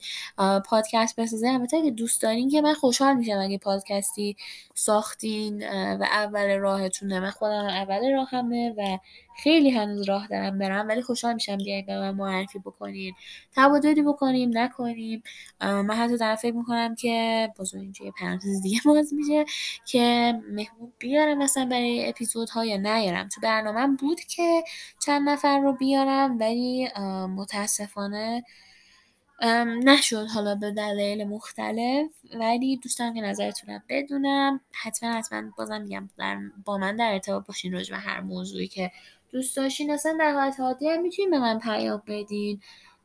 پادکست 0.65 1.19
بسازه. 1.19 1.47
البته 1.47 1.77
اگه 1.77 1.91
دوست 1.91 2.21
دارین 2.21 2.49
که 2.49 2.61
من 2.61 2.73
خوشحال 2.73 3.15
میشم 3.15 3.39
اگه 3.39 3.57
پادکستی 3.57 4.35
ساختین 4.75 5.63
و 5.97 6.03
اول 6.03 6.57
راهتونه. 6.57 7.19
من 7.19 7.31
خودم 7.31 7.65
اول 7.65 8.11
راهمه 8.11 8.73
و 8.77 8.97
خیلی 9.35 9.69
هنوز 9.69 10.09
راه 10.09 10.27
دارم 10.27 10.57
برم 10.57 10.87
ولی 10.87 11.01
خوشحال 11.01 11.33
میشم 11.33 11.57
بیاین 11.57 11.85
به 11.85 11.99
من 11.99 12.11
معرفی 12.11 12.59
بکنین. 12.59 13.13
تبادلی 13.55 14.01
بکنیم 14.01 14.57
نکنیم. 14.57 15.23
من 15.61 15.91
حتی 15.95 16.17
دارم 16.17 16.35
فکر 16.35 16.55
می‌کنم 16.55 16.95
که 16.95 17.47
باز 17.57 17.75
اینجا 17.75 18.05
یه 18.05 18.11
پرانتز 18.11 18.61
دیگه 18.61 18.79
باز 18.85 19.13
میشه 19.13 19.45
که 19.85 20.33
مهمون 20.49 20.93
بیارم 20.99 21.37
مثلا 21.37 21.65
برای 21.65 22.09
اپیزودها 22.09 22.65
یا 22.65 22.77
نیارم. 22.77 23.27
تو 23.27 23.41
برنامه 23.41 23.97
بود 23.97 24.19
که 24.19 24.63
چند 24.99 25.29
نفر 25.29 25.59
رو 25.59 25.73
بیارم 25.73 26.39
ولی 26.39 26.89
متاسفانه 27.35 28.43
نشد. 29.83 30.27
حالا 30.33 30.55
به 30.55 30.71
دلایل 30.71 31.23
مختلف 31.27 32.11
ولی 32.39 32.77
دوستم 32.77 33.13
که 33.13 33.21
نظرتونم 33.21 33.83
بدونم 33.89 34.61
حتما 34.71 35.09
حتما 35.09 35.51
بازم 35.57 35.81
میگم 35.81 36.09
با 36.65 36.77
من 36.77 36.95
در 36.95 37.11
ارتباط 37.11 37.45
باشین 37.45 37.73
راجع 37.73 37.95
به 37.95 38.01
هر 38.01 38.21
موضوعی 38.21 38.67
که 38.67 38.91
دوست 39.31 39.57
داشتین 39.57 39.91
اصلا 39.91 40.17
در 40.19 40.31
حالت 40.31 40.59
عادی 40.59 40.89
هم 40.89 41.01
می‌تونین 41.01 41.31
به 41.31 41.39
من 41.39 41.59
پیام 41.59 42.03
بدین. 42.07 42.61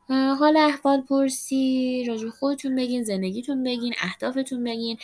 حال 0.09 0.57
احوال 0.57 1.01
پرسی 1.01 2.05
راجع 2.07 2.29
خودتون 2.29 2.75
بگین 2.75 3.03
زندگیتون 3.03 3.63
بگین 3.63 3.93
اهدافتون 4.01 4.63
بگین. 4.63 4.97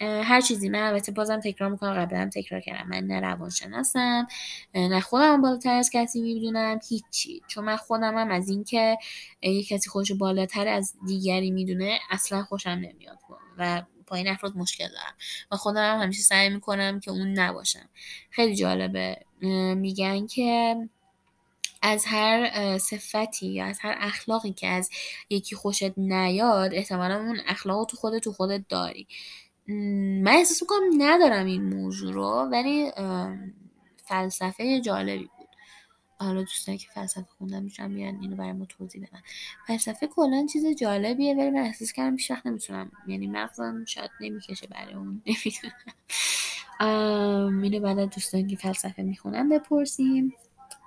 هر 0.00 0.40
چیزی. 0.40 0.68
من 0.68 0.82
البته 0.82 1.12
بازم 1.12 1.40
تکرار 1.40 1.70
می‌کنم 1.70 1.94
قبلا 1.94 2.30
تکرار 2.34 2.60
کردم. 2.60 2.88
من 2.88 3.04
نه 3.04 3.20
روانشناسم 3.20 4.26
نه 4.74 5.00
خودم 5.00 5.42
بالاتر 5.42 5.74
از 5.74 5.90
کسی 5.90 6.22
می‌دونم 6.22 6.80
هیچی. 6.88 7.42
چون 7.46 7.64
من 7.64 7.76
خودم 7.76 8.18
هم 8.18 8.30
از 8.30 8.48
اینکه 8.48 8.98
یک 9.42 9.68
کسی 9.68 9.90
خودش 9.90 10.12
بالاتر 10.12 10.68
از 10.68 10.94
دیگری 11.06 11.50
می‌دونه 11.50 11.98
اصلا 12.10 12.42
خوشم 12.42 12.70
نمیاد. 12.70 13.18
و 13.58 13.82
با 14.06 14.16
این 14.16 14.28
افراد 14.28 14.56
مشکل 14.56 14.88
دارم. 14.88 15.14
و 15.50 15.56
خودم 15.56 15.94
هم 15.94 16.02
همیشه 16.02 16.22
سعی 16.22 16.48
می‌کنم 16.48 17.00
که 17.00 17.10
اون 17.10 17.38
نباشم. 17.38 17.88
خیلی 18.30 18.56
جالبه. 18.56 19.16
میگن 19.74 20.26
که 20.26 20.76
از 21.82 22.04
هر 22.06 22.78
صفتی 22.78 23.46
یا 23.46 23.64
از 23.64 23.78
هر 23.80 23.96
اخلاقی 24.00 24.52
که 24.52 24.66
از 24.66 24.90
یکی 25.30 25.56
خوشت 25.56 25.98
نیاد 25.98 26.74
احتمالا 26.74 27.16
اون 27.16 27.40
اخلاق 27.46 27.86
تو 27.86 27.96
خودت 27.96 28.22
تو 28.22 28.32
خودت 28.32 28.68
داری. 28.68 29.06
من 30.22 30.32
احساس 30.32 30.62
می‌کنم 30.62 31.02
ندارم 31.02 31.46
این 31.46 31.62
موضوع 31.62 32.12
رو 32.12 32.48
ولی 32.52 32.92
فلسفه 34.04 34.80
جالبی 34.80 35.30
بود. 35.38 35.48
حالا 36.18 36.40
دوستانی 36.40 36.78
که 36.78 36.88
فلسفه 36.94 37.26
خوندن 37.38 37.62
میشن 37.62 37.94
بیان 37.94 38.18
اینو 38.20 38.36
برای 38.36 38.52
ما 38.52 38.64
توضیح 38.64 39.06
بدن. 39.06 39.22
فلسفه 39.66 40.06
کلا 40.06 40.46
چیز 40.52 40.66
جالبیه 40.66 41.34
ولی 41.34 41.50
من 41.50 41.60
احساس 41.60 41.92
کردم 41.92 42.16
بیش 42.16 42.30
وقت 42.30 42.46
نمی‌تونم 42.46 42.92
یعنی 43.06 43.26
مغزم 43.26 43.84
شاید 43.84 44.10
نمی‌کشه 44.20 44.66
برای 44.66 44.94
اون 44.94 45.22
نمی‌دونم. 45.26 45.94
اینو 46.80 47.80
بعد 47.80 48.14
دوستانی 48.14 48.46
که 48.46 48.56
فلسفه 48.56 49.02
می‌خونن 49.02 49.48
بپرسیم. 49.48 50.32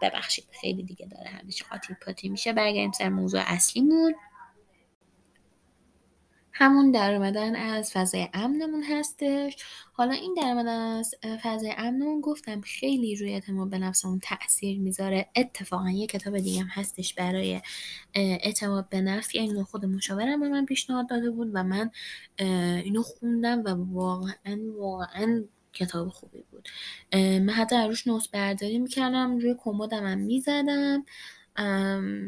ببخشید 0.02 0.46
خیلی 0.62 0.84
دیگه 0.84 1.06
داره 1.06 1.30
همیشه 1.30 1.66
قاطی 1.70 1.96
پاتی 2.06 2.30
میشه. 2.30 2.54
برگردیم 2.54 2.92
سر 2.92 3.10
موضوع 3.10 3.42
اصلیمون 3.46 4.16
همون 6.52 6.92
در 6.92 7.14
اومدن 7.14 7.56
از 7.56 7.92
فضای 7.92 8.30
امنمون 8.34 8.84
هستش. 8.84 9.58
حالا 9.94 10.14
این 10.14 10.34
در 10.34 10.44
اومدن 10.44 10.68
از 10.68 11.16
فضای 11.44 11.74
امنمون 11.78 12.22
گفتم 12.22 12.62
خیلی 12.62 13.16
روی 13.16 13.34
اعتماد 13.34 13.70
به 13.70 13.78
نفسمون 13.78 14.20
تاثیر 14.20 14.80
می‌ذاره. 14.80 15.30
اتفاقا 15.36 15.90
یه 15.90 16.08
کتاب 16.08 16.40
دیگه 16.40 16.62
هم 16.62 16.68
هستش 16.68 17.14
برای 17.14 17.62
اعتماد 18.14 18.90
به 18.90 19.02
نفس. 19.02 19.30
اینو 19.34 19.64
خود 19.64 19.86
مشاورم 19.86 20.40
به 20.40 20.50
من 20.50 20.66
پیشنهاد 20.66 21.10
داده 21.10 21.32
بود 21.32 21.52
و 21.54 21.64
من 21.64 21.92
اینو 22.84 23.04
خوندم 23.04 23.64
و 23.66 23.94
واقعا 23.94 24.60
واقعا 24.78 25.44
کتاب 25.78 26.10
خوبی 26.10 26.44
بود. 26.52 26.70
من 27.14 27.50
حتی 27.50 27.76
روش 27.76 28.08
نوت 28.08 28.32
برداری 28.32 28.80
می‌کردم 28.80 29.38
روی 29.38 29.56
کمدم 29.58 30.06
هم 30.06 30.18
می‌زدم. 30.18 31.06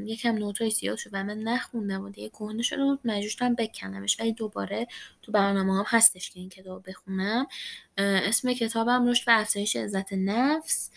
یکم 0.05 0.35
نوتای 0.35 0.71
سیاه 0.71 0.95
شد 0.95 1.09
و 1.13 1.23
من 1.23 1.39
نخوندم 1.39 2.01
و 2.01 2.09
دیگه 2.09 2.29
کهنه 2.29 2.63
شده 2.63 2.83
بود. 2.83 2.99
مجبور 3.05 3.29
شدم 3.29 3.55
بکنمش. 3.55 4.19
ولی 4.19 4.33
دوباره 4.33 4.87
تو 5.21 5.31
برنامه 5.31 5.77
هم 5.77 5.85
هستش 5.87 6.29
که 6.29 6.39
این 6.39 6.49
کتاب 6.49 6.89
بخونم. 6.89 7.47
اسم 7.97 8.53
کتابم 8.53 9.07
رشد 9.07 9.23
و 9.27 9.31
افزایش 9.39 9.75
عزت 9.75 10.13
نفس. 10.13 10.91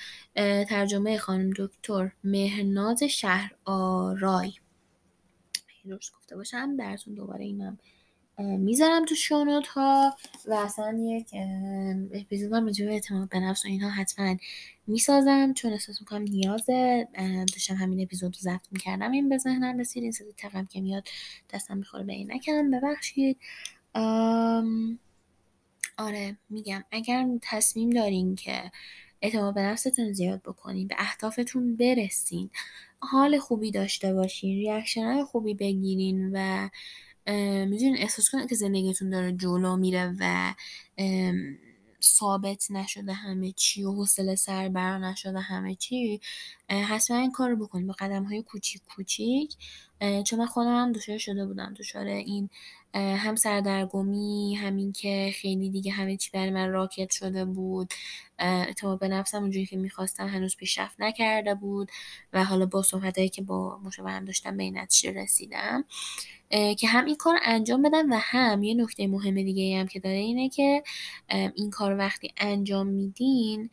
ترجمه 0.68 1.18
خانم 1.18 1.50
دکتر 1.56 2.12
مهرناز 2.24 3.02
شهر 3.02 3.54
آرای 3.64 4.52
درست 5.84 6.12
گفته 6.12 6.36
باشم؟ 6.36 6.76
براتون 6.76 7.14
دوباره 7.14 7.44
اینم 7.44 7.78
می‌ذارم 8.38 9.04
تو 9.04 9.14
شونوت 9.14 9.66
ها 9.66 10.16
و 10.46 10.54
اصلا 10.54 10.98
یک 11.00 11.28
اپیزود 12.14 12.52
هم 12.52 12.64
به 12.64 12.72
اعتماد 12.80 13.28
به 13.28 13.40
نفس 13.40 13.64
و 13.64 13.68
اینها 13.68 13.90
حتما 13.90 14.36
می‌سازم 14.86 15.52
چون 15.52 15.72
احساس 15.72 16.00
می‌کنم 16.00 16.22
نیازه. 16.22 17.08
داشتم 17.52 17.74
همین 17.74 18.02
اپیزود 18.02 18.36
رو 18.36 18.40
ضبط 18.40 18.66
می‌کردم. 18.72 19.12
این 19.12 19.28
به 19.28 19.38
ذهنم 19.38 19.78
رسید 19.78 20.02
این 20.02 20.12
صدای 20.12 20.32
تقم 20.36 20.64
که 20.64 20.80
میاد 20.80 21.08
دستم 21.50 21.76
می‌خوره 21.76 22.04
به 22.04 22.12
عینکم. 22.12 22.70
ببخشید. 22.70 23.38
آره 25.98 26.36
میگم. 26.50 26.84
اگر 26.90 27.26
تصمیم 27.42 27.90
دارین 27.90 28.34
که 28.34 28.70
اعتماد 29.22 29.54
به 29.54 29.60
نفستون 29.62 30.12
زیاد 30.12 30.42
بکنین 30.42 30.88
به 30.88 30.94
اهدافتون 30.98 31.76
برسین 31.76 32.50
حال 32.98 33.38
خوبی 33.38 33.70
داشته 33.70 34.14
باشین 34.14 34.56
ریاکشن 34.56 35.24
خوبی 35.24 35.54
بگیرین 35.54 36.30
و 36.34 36.68
می‌دونین 37.66 37.96
احساس 37.98 38.30
کنین 38.30 38.46
که 38.46 38.54
زندگیتون 38.54 39.10
داره 39.10 39.32
جلو 39.32 39.76
میره 39.76 40.16
و 40.20 40.54
ثابت 42.04 42.70
نشده 42.70 43.12
همه 43.12 43.52
چی 43.52 43.84
و 43.84 43.92
حوصله 43.92 44.34
سر 44.34 44.68
بر 44.68 44.98
نشده 44.98 45.40
همه 45.40 45.74
چی 45.74 46.20
حتما 46.68 47.16
این 47.16 47.32
کار 47.32 47.50
رو 47.50 47.56
بکنید. 47.56 47.86
با 47.86 47.94
قدم 47.98 48.24
های 48.24 48.42
کوچیک 48.42 48.82
کوچیک 48.96 49.56
چون 50.26 50.38
من 50.38 50.46
خودم 50.46 50.82
هم 50.82 50.92
دچار 50.92 51.18
شده 51.18 51.46
بودم. 51.46 51.74
دچار 51.78 52.06
این 52.06 52.50
هم 52.94 53.36
سردرگمی 53.36 54.54
همین 54.54 54.92
که 54.92 55.32
خیلی 55.34 55.70
دیگه 55.70 55.92
همه 55.92 56.16
چی 56.16 56.30
برای 56.30 56.50
من 56.50 56.70
راکت 56.70 57.10
شده 57.10 57.44
بود. 57.44 57.94
اعتماد 58.38 58.98
به 58.98 59.08
نفسم 59.08 59.42
اونجوری 59.42 59.66
که 59.66 59.76
می‌خواستم 59.76 60.28
هنوز 60.28 60.56
پیشرفت 60.56 61.00
نکرده 61.00 61.54
بود 61.54 61.90
و 62.32 62.44
حالا 62.44 62.66
با 62.66 62.82
صحبتهایی 62.82 63.28
که 63.28 63.42
با 63.42 63.78
مشاورم 63.78 64.24
داشتم 64.24 64.56
به 64.56 64.62
این 64.62 64.86
رسیدم. 65.04 65.84
که 66.78 66.88
هم 66.88 67.04
این 67.04 67.16
کار 67.16 67.38
انجام 67.44 67.82
بدم 67.82 68.12
و 68.12 68.16
هم 68.20 68.62
یه 68.62 68.74
نکته 68.74 69.06
مهم 69.06 69.34
دیگه 69.34 69.80
هم 69.80 69.86
که 69.86 70.00
داره 70.00 70.16
اینه 70.16 70.48
که 70.48 70.82
این 71.54 71.70
کار 71.70 71.98
وقتی 71.98 72.34
انجام 72.36 72.86
میدین 72.86 73.70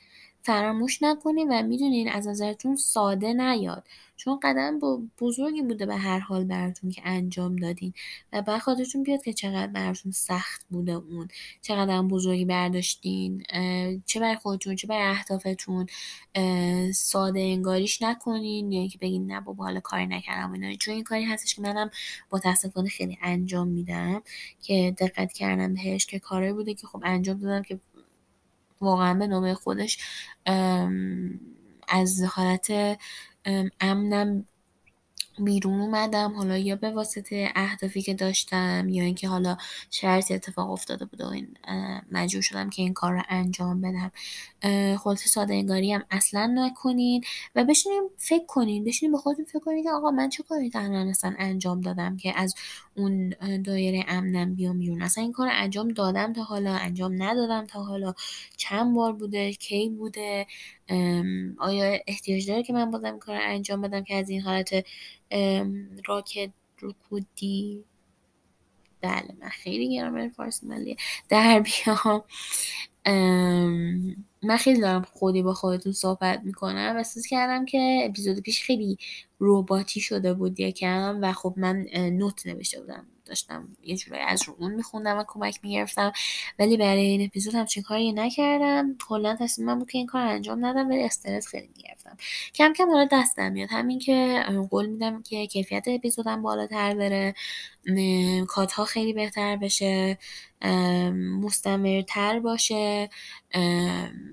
فراموش 0.50 1.04
نکنین 1.04 1.48
و 1.52 1.64
می‌دونین 1.64 2.10
از 2.10 2.28
نظرتون 2.28 2.76
ساده 2.76 3.34
نیاد. 3.34 3.88
چون 4.18 4.40
قدم 4.44 4.80
با 4.80 5.02
بزرگی 5.20 5.62
بوده 5.62 5.86
به 5.86 5.96
هر 5.96 6.20
حال 6.20 6.44
براتون 6.44 6.92
که 6.92 7.02
انجام 7.06 7.56
دادین 7.56 7.94
و 8.34 8.42
بعد 8.42 8.62
خاطرتون 8.62 9.04
بیاد 9.04 9.24
که 9.24 9.34
چقدر 9.34 9.68
براتون 9.68 10.12
سخت 10.12 10.66
بوده 10.70 10.92
اون. 10.92 11.28
چقدر 11.62 11.92
هم 11.92 12.08
بزرگی 12.08 12.46
برداشتین 12.46 13.44
چه 14.06 14.20
برای 14.20 14.36
خودتون 14.36 14.76
چه 14.76 14.88
برای 14.88 15.08
اهدافتون 15.08 15.88
ساده 16.94 17.40
انگاریش 17.40 18.02
نکنین. 18.02 18.72
یا 18.72 18.80
اینکه 18.80 18.98
بگین 18.98 19.32
نه 19.32 19.42
بابا 19.42 19.64
حالا 19.64 19.80
کاری 19.80 20.08
نکردم 20.08 20.52
اینا. 20.52 20.76
چون 20.76 20.94
این 20.94 21.04
کاری 21.04 21.24
هستش 21.24 21.56
که 21.56 21.62
منم 21.62 21.90
متاسفانه 22.32 22.90
خیلی 22.90 23.18
انجام 23.22 23.68
میدم 23.68 24.22
که 24.62 24.96
دقت 25.00 25.34
کردم 25.34 25.74
بهش 25.74 26.06
که 26.06 26.20
کاری 26.20 26.54
بوده 26.54 26.74
که 26.74 26.88
خب 26.88 27.02
انجام 27.06 27.40
دادم 27.40 27.64
که 27.64 27.80
واقعا 28.82 29.14
به 29.14 29.28
نوبه 29.28 29.54
خودش 29.54 29.98
از 31.88 32.24
حالت 32.24 32.98
امنم 33.82 34.46
بیرون 35.40 35.82
اومدم. 35.82 36.34
حالا 36.34 36.58
یا 36.58 36.76
به 36.76 36.92
واسطه 36.92 37.52
اهدافی 37.56 38.02
که 38.02 38.14
داشتم 38.14 38.90
یا 38.90 39.04
اینکه 39.04 39.28
حالا 39.28 39.58
شرطی 39.92 40.34
اتفاق 40.34 40.72
افتاده 40.72 41.06
بود 41.06 41.22
و 41.22 41.28
این 41.28 41.48
مجبور 42.12 42.42
شدم 42.42 42.70
که 42.70 42.82
این 42.82 42.94
کار 42.94 43.14
رو 43.14 43.22
انجام 43.30 43.82
بدم. 43.82 44.12
خلاصه 44.98 45.28
ساده 45.28 45.54
انگاری 45.54 45.94
هم 45.94 46.04
اصلا 46.12 46.54
نکنین 46.56 47.24
و 47.56 47.64
بشینیم 47.64 48.04
فکر 48.18 48.46
کنین. 48.46 48.84
بشینیم 48.84 49.12
به 49.12 49.18
خودتون 49.18 49.46
فکر 49.46 49.60
کنین 49.60 49.84
که 49.84 49.92
آقا 49.92 50.12
من 50.12 50.30
چه 50.30 50.44
کاری 50.44 50.72
الان 50.76 51.08
اصلا 51.08 51.36
انجام 51.40 51.82
دادم 51.82 52.18
که 52.18 52.34
از 52.40 52.56
اون 52.96 53.30
دایره 53.66 54.06
امنم 54.08 54.56
بیام 54.56 54.80
بیرون. 54.80 55.02
اصلا 55.02 55.24
این 55.24 55.34
کار 55.34 55.50
انجام 55.52 55.88
دادم 55.88 56.34
تا 56.34 56.44
حالا 56.44 56.74
انجام 56.74 57.24
ندادم 57.24 57.66
تا 57.66 57.84
حالا. 57.84 58.14
چند 58.58 58.96
بار 58.96 59.14
بوده؟ 59.14 59.54
کی 59.54 59.90
بوده؟ 59.90 60.48
آیا 61.58 62.00
احتیاج 62.08 62.48
داره 62.48 62.64
که 62.64 62.74
من 62.74 62.92
بازم 62.92 63.20
کار 63.20 63.38
انجام 63.42 63.82
بدم 63.82 64.04
که 64.04 64.16
از 64.16 64.30
این 64.30 64.42
حالت 64.42 64.86
راکت 66.06 66.50
رکودی؟ 66.82 67.84
بله 69.02 69.36
من 69.42 69.50
خیلی 69.50 69.96
گرامر 69.96 70.30
فارسی 70.30 70.68
ملیه. 70.68 70.96
در 71.30 71.60
بیام. 71.60 72.24
من 74.44 74.58
خیلی 74.58 74.82
دارم 74.82 75.02
خودی 75.14 75.42
با 75.42 75.54
خودتون 75.54 75.92
صحبت 75.92 76.42
می‌کنم. 76.44 76.94
احساس 76.98 77.28
کردم 77.28 77.66
که 77.66 78.02
اپیزود 78.06 78.40
پیش 78.40 78.64
خیلی 78.64 78.98
رباتی 79.40 80.00
شده 80.00 80.34
بود 80.34 80.60
یکم 80.60 81.20
و 81.22 81.34
خب 81.34 81.54
من 81.58 81.86
نوت 81.94 82.48
نوشته 82.48 82.82
بودم. 82.82 83.08
داشتم 83.30 83.68
یه 83.84 83.98
جورایی 83.98 84.24
از 84.24 84.44
رو 84.48 84.56
اون 84.60 84.74
میخوندم 84.74 85.18
و 85.18 85.24
کمک 85.28 85.60
می‌گرفتم. 85.64 86.12
ولی 86.60 86.78
برای 86.78 87.02
این 87.06 87.26
اپیزود 87.26 87.56
همچین 87.56 87.84
کاری 87.84 88.14
نکردم. 88.14 88.96
کلا 89.08 89.36
تصمیمم 89.40 89.80
بود 89.80 89.92
که 89.92 89.98
این 89.98 90.08
کار 90.08 90.22
انجام 90.22 90.66
ندم 90.66 90.90
ولی 90.90 91.04
استرس 91.04 91.48
خیلی 91.48 91.70
می‌گرفتم. 91.78 92.18
کم 92.56 92.74
کم 92.74 92.90
حالا 92.92 93.08
دستم 93.12 93.52
میاد. 93.52 93.70
همین 93.72 94.00
که 94.00 94.44
قول 94.72 94.86
میدم 94.86 95.24
که 95.24 95.48
کیفیت 95.48 95.84
اپیزودم 95.88 96.42
بالاتر 96.42 96.96
بره 96.96 97.34
cut 98.48 98.72
ها 98.72 98.86
خیلی 98.86 99.14
بهتر 99.14 99.56
بشه. 99.56 100.18
مستمرتر 101.42 102.40
باشه. 102.40 103.10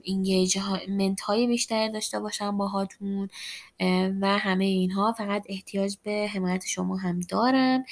engagement 0.02 1.20
های 1.20 1.46
بیشتری 1.46 1.92
داشته 1.92 2.20
باشم 2.20 2.56
باهاتون. 2.56 3.28
و 4.20 4.38
همه 4.38 4.64
اینها 4.64 5.12
فقط 5.12 5.44
احتیاج 5.48 5.96
به 6.02 6.30
حمایت 6.34 6.66
شما 6.66 6.96
هم 6.96 7.20
دارم 7.20 7.84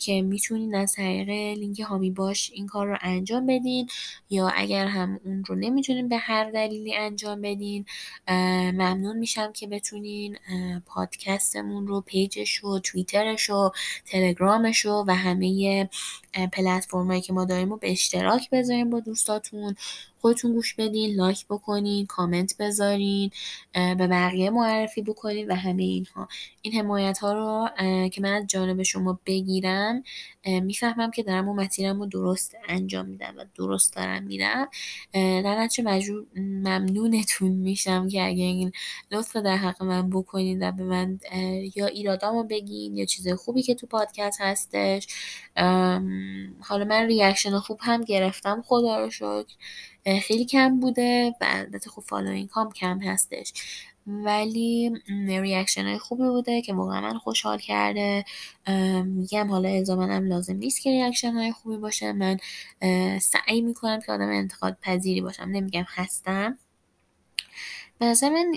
که 0.00 0.22
می‌تونین 0.22 0.74
از 0.74 0.92
طریق 0.92 1.28
لینک 1.58 1.80
حامی 1.80 2.10
باش 2.10 2.50
این 2.54 2.66
کار 2.66 2.86
رو 2.86 2.96
انجام 3.00 3.46
بدین. 3.46 3.88
یا 4.30 4.48
اگر 4.48 4.86
هم 4.86 5.20
اون 5.24 5.44
رو 5.44 5.54
نمی‌تونین 5.54 6.08
به 6.08 6.16
هر 6.16 6.50
دلیلی 6.50 6.94
انجام 6.94 7.40
بدین 7.40 7.84
ممنون 8.28 9.18
میشم 9.18 9.52
که 9.52 9.66
بتونین 9.66 10.38
پادکستمون 10.86 11.86
رو 11.86 12.00
پیجش 12.00 12.64
و 12.64 12.78
توییترش 12.78 13.50
و 13.50 13.70
تلگرامش 14.06 14.86
و 14.86 15.04
همه 15.10 15.88
پلتفرمایی 16.52 17.20
که 17.20 17.32
ما 17.34 17.46
داریم 17.46 17.70
رو 17.70 17.78
به 17.78 17.92
اشتراک 17.92 18.50
بذارین 18.50 18.90
با 18.90 19.00
دوستاتون. 19.00 19.76
خودتون 20.24 20.52
گوش 20.52 20.74
بدین 20.74 21.14
لایک 21.14 21.46
بکنین 21.46 22.06
کامنت 22.06 22.56
بذارین 22.58 23.30
به 23.72 24.06
بقیه 24.06 24.50
معرفی 24.50 25.02
بکنین 25.02 25.50
و 25.50 25.54
همه 25.54 25.82
اینها. 25.82 26.28
این 26.62 26.74
حمایت 26.74 27.18
ها 27.18 27.32
رو 27.32 27.68
که 28.08 28.20
من 28.20 28.32
از 28.32 28.46
جانب 28.46 28.82
شما 28.82 29.20
بگیرم 29.26 30.02
می‌فهمم 30.46 31.10
که 31.10 31.22
دارم 31.22 31.48
اون 31.48 31.60
مسیرم 31.60 32.00
رو 32.00 32.06
درست 32.06 32.54
انجام 32.68 33.06
میدم 33.06 33.34
و 33.36 33.44
درست 33.54 33.96
دارم 33.96 34.22
میرم. 34.22 34.68
در 35.12 35.60
نتیجه 35.62 35.88
مجبور 35.88 36.26
ممنونتون 36.36 37.50
میشم 37.50 38.08
که 38.08 38.26
اگه 38.26 38.44
این 38.44 38.72
لطف 39.10 39.36
در 39.36 39.56
حق 39.56 39.82
من 39.82 40.10
بکنین 40.10 40.68
و 40.68 40.72
به 40.72 40.84
من 40.84 41.18
یا 41.76 41.86
ایرادامو 41.86 42.44
بگین 42.44 42.96
یا 42.96 43.04
چیز 43.04 43.28
خوبی 43.28 43.62
که 43.62 43.74
تو 43.74 43.86
پادکست 43.86 44.40
هستش. 44.40 45.06
حالا 46.60 46.84
من 46.88 47.06
reaction 47.06 47.58
خوب 47.58 47.78
هم 47.82 48.04
گرفتم. 48.04 48.62
خدا 48.66 49.04
رو 49.04 49.10
شکر. 49.10 49.54
خیلی 50.22 50.44
کم 50.44 50.80
بوده 50.80 51.34
و 51.40 51.44
البته 51.48 51.90
خب 51.90 52.02
following 52.02 52.48
هم 52.56 52.72
کم 52.72 53.00
هستش. 53.00 53.52
ولی 54.06 54.92
reaction 55.26 55.86
های 55.86 55.98
خوبی 55.98 56.28
بوده 56.28 56.62
که 56.62 56.74
واقعا 56.74 57.00
من 57.00 57.18
خوشحال 57.18 57.58
کرده. 57.58 58.24
میگم 59.04 59.50
حالا 59.50 59.84
هم 59.88 60.26
لازم 60.26 60.56
نیست 60.56 60.82
که 60.82 60.90
reaction 60.90 61.32
های 61.32 61.52
خوبی 61.52 61.76
باشه. 61.76 62.12
من 62.12 62.38
سعی 63.18 63.62
می‌کنم 63.62 64.00
که 64.00 64.12
آدم 64.12 64.28
انتقاد 64.28 64.78
پذیری 64.82 65.20
باشم. 65.20 65.42
نمیگم 65.42 65.84
هستم. 65.88 66.58
به 67.98 68.06
نظر 68.06 68.28
من 68.30 68.54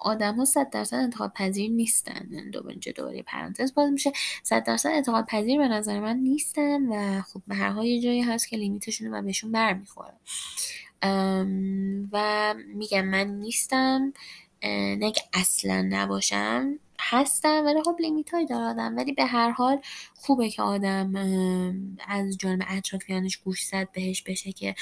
آدم 0.00 0.34
ها 0.36 0.44
صد 0.44 0.70
درصد 0.70 0.96
انتقاد 0.96 1.32
پذیر 1.32 1.70
نیستن. 1.70 2.50
دوباره 2.52 2.70
اینجا 2.70 2.92
دوباره 2.92 3.22
پرانتز 3.22 3.74
باز 3.74 3.92
میشه. 3.92 4.12
صد 4.42 4.64
درصد 4.64 4.88
انتقاد 4.88 5.26
پذیر 5.26 5.58
به 5.58 5.68
نظر 5.68 6.00
من 6.00 6.16
نیستن 6.16 6.86
و 6.86 7.22
خب 7.22 7.42
به 7.46 7.54
هر 7.54 7.68
حال 7.68 7.86
یه 7.86 8.00
جایی 8.00 8.22
هست 8.22 8.48
که 8.48 8.56
limit 8.56 8.83
شونه 8.83 9.10
و 9.10 9.22
بهشون 9.22 9.52
برمیخوره. 9.52 10.14
و 12.12 12.54
میگم 12.74 13.04
من 13.04 13.26
نیستم 13.26 14.12
نه 14.98 15.12
که 15.12 15.20
اصلا 15.34 15.82
نباشم 15.82 16.78
هستم 17.00 17.64
ولی 17.64 17.82
خب 17.82 17.96
لیمیت 18.00 18.34
های 18.34 18.46
داره 18.46 18.64
آدم. 18.64 18.96
ولی 18.96 19.12
به 19.12 19.24
هر 19.24 19.50
حال 19.50 19.80
خوبه 20.14 20.50
که 20.50 20.62
آدم 20.62 21.14
از 22.08 22.38
جانب 22.38 22.62
اطرافیانش 22.68 23.36
گوش 23.36 23.64
زد 23.64 23.88
بهش 23.92 24.22
بشه 24.22 24.52
که 24.52 24.74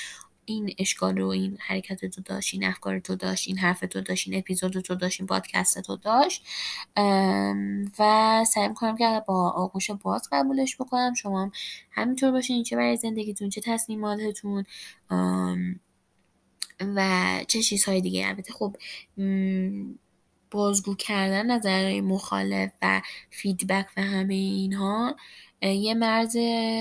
این 0.45 0.75
اشکال 0.79 1.19
رو 1.19 1.29
این 1.29 1.59
حرکت 1.61 2.05
تو 2.05 2.21
داشت 2.21 2.55
این 2.55 2.65
افکار 2.65 2.99
تو 2.99 3.17
داشت 3.17 3.49
این 3.49 3.59
حرف 3.59 3.81
تو 3.81 4.01
داشت 4.01 4.29
این 4.29 4.39
اپیزود 4.39 4.81
تو 4.81 4.95
داشت 4.95 5.21
این 5.21 5.27
پادکست 5.27 5.81
تو 5.81 5.97
داشت. 5.97 6.47
و 7.99 8.45
سعی 8.45 8.69
می‌کنم 8.69 8.97
که 8.97 9.23
با 9.27 9.51
آغوش 9.51 9.91
باز 9.91 10.29
قبولش 10.33 10.77
بکنم. 10.77 11.15
شما 11.15 11.43
هم 11.43 11.53
همینطور 11.91 12.31
باشین 12.31 12.63
چه 12.63 12.77
برای 12.77 12.97
زندگیتون 12.97 13.49
چه 13.49 13.61
تصمیماتتون 13.61 14.65
و 16.81 17.41
چه 17.49 17.63
چیزهای 17.63 18.01
دیگه. 18.01 18.29
البته 18.29 18.53
خب 18.53 18.77
بازگو 20.51 20.95
کردن 20.95 21.51
نظرهای 21.51 22.01
مخالف 22.01 22.71
و 22.83 23.03
فیدبک 23.31 23.87
و 23.97 24.03
همه 24.03 24.35
اینها 24.35 25.17
یه 25.63 25.95
مرز 25.95 26.37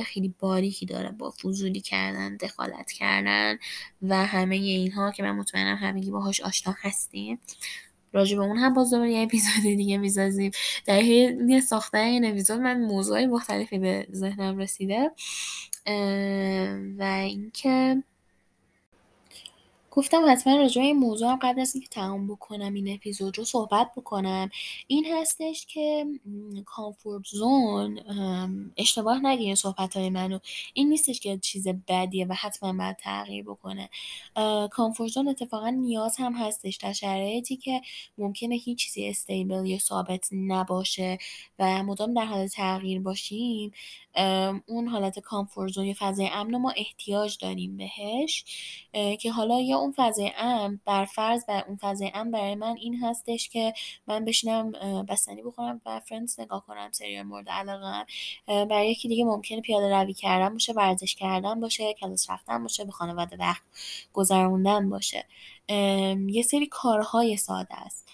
خیلی 0.05 0.35
باریکی 0.39 0.85
داره 0.85 1.11
با 1.11 1.31
فضولی 1.31 1.81
کردن 1.81 2.37
دخالت 2.37 2.91
کردن 2.91 3.57
و 4.01 4.25
همه 4.25 4.55
اینها 4.55 5.11
که 5.11 5.23
من 5.23 5.31
مطمئنم 5.31 5.75
همگی 5.75 6.11
باهاش 6.11 6.41
آشنا 6.41 6.75
هستیم. 6.81 7.39
راجع 8.13 8.37
به 8.37 8.43
اون 8.43 8.57
هم 8.57 8.73
باز 8.73 8.91
دوباره 8.91 9.11
یه 9.11 9.23
اپیزود 9.23 9.63
دیگه 9.63 9.97
می‌سازیم. 9.97 10.51
در 10.85 10.99
حین 10.99 11.61
ساختن 11.61 11.97
این 11.97 12.25
اپیزود 12.25 12.59
من 12.59 12.81
موضوعی 12.81 13.25
مختلفی 13.25 13.79
به 13.79 14.07
ذهنم 14.13 14.57
رسیده. 14.57 15.11
و 16.97 17.03
اینکه 17.03 18.03
گفتم 19.91 20.31
حتما 20.31 20.55
راجع 20.55 20.81
این 20.81 20.97
موضوع 20.97 21.29
هم 21.29 21.39
قبل 21.41 21.61
از 21.61 21.75
اینکه 21.75 21.89
تمام 21.89 22.27
بکنم 22.27 22.73
این 22.73 22.93
اپیزود 22.93 23.37
رو 23.37 23.43
صحبت 23.43 23.91
بکنم. 23.97 24.49
این 24.87 25.05
هستش 25.13 25.65
که 25.65 26.05
کامفورت 26.65 27.23
زون 27.25 27.99
اشتباه 28.77 29.25
نگیرین 29.25 29.55
صحبت 29.55 29.97
های 29.97 30.09
منو. 30.09 30.39
این 30.73 30.89
نیستش 30.89 31.19
که 31.19 31.37
چیز 31.37 31.67
بدیه 31.87 32.25
و 32.25 32.33
حتما 32.33 32.73
باید 32.73 32.97
تغییر 32.97 33.43
بکنه. 33.43 33.89
کامفورت 34.71 35.11
زون 35.11 35.27
اتفاقا 35.27 35.69
نیاز 35.69 36.15
هم 36.17 36.33
هستش 36.33 36.75
در 36.75 36.93
شرایطی 36.93 37.57
که 37.57 37.81
ممکنه 38.17 38.55
هیچ 38.55 38.79
چیزی 38.85 39.07
استیبل 39.09 39.65
یا 39.65 39.79
ثابت 39.79 40.29
نباشه 40.31 41.17
و 41.59 41.83
مدام 41.83 42.13
در 42.13 42.25
حال 42.25 42.47
تغییر 42.47 42.99
باشیم. 43.01 43.71
اون 44.65 44.87
حالت 44.87 45.19
کامفورت 45.19 45.71
زون 45.71 45.85
یا 45.85 45.95
فضای 45.99 46.29
امن 46.33 46.57
ما 46.57 46.73
احتیاج 46.77 47.37
داریم 47.41 47.77
بهش 47.77 48.45
که 49.19 49.31
حالا 49.31 49.59
یا 49.61 49.80
اون 49.81 49.93
فضای 49.97 50.31
امن 50.37 50.79
بر 50.85 51.05
فرض 51.05 51.45
بر 51.45 51.63
اون 51.67 51.77
فضای 51.81 52.11
امن 52.13 52.31
برای 52.31 52.55
من 52.55 52.75
این 52.77 53.03
هستش 53.03 53.49
که 53.49 53.73
من 54.07 54.25
بشینم 54.25 54.71
بستنی 55.09 55.41
بخورم 55.41 55.81
و 55.85 55.99
فرندز 55.99 56.39
نگاه 56.39 56.65
کنم 56.65 56.89
سریال 56.91 57.25
مورد 57.25 57.49
علاقه 57.49 58.05
برای 58.47 58.91
یکی 58.91 59.07
دیگه 59.07 59.25
ممکنه 59.25 59.61
پیاده 59.61 59.95
روی 59.95 60.13
کردن 60.13 60.53
باشه 60.53 60.73
ورزش 60.73 61.15
کردن 61.15 61.59
باشه 61.59 61.93
کلاس 61.93 62.29
رفتن 62.29 62.63
باشه 62.63 62.85
به 62.85 62.91
خانواده 62.91 63.37
وقت 63.37 63.61
گذروندن 64.13 64.89
باشه. 64.89 65.25
یه 66.29 66.43
سری 66.43 66.67
کارهای 66.67 67.37
ساده 67.37 67.75
است. 67.75 68.07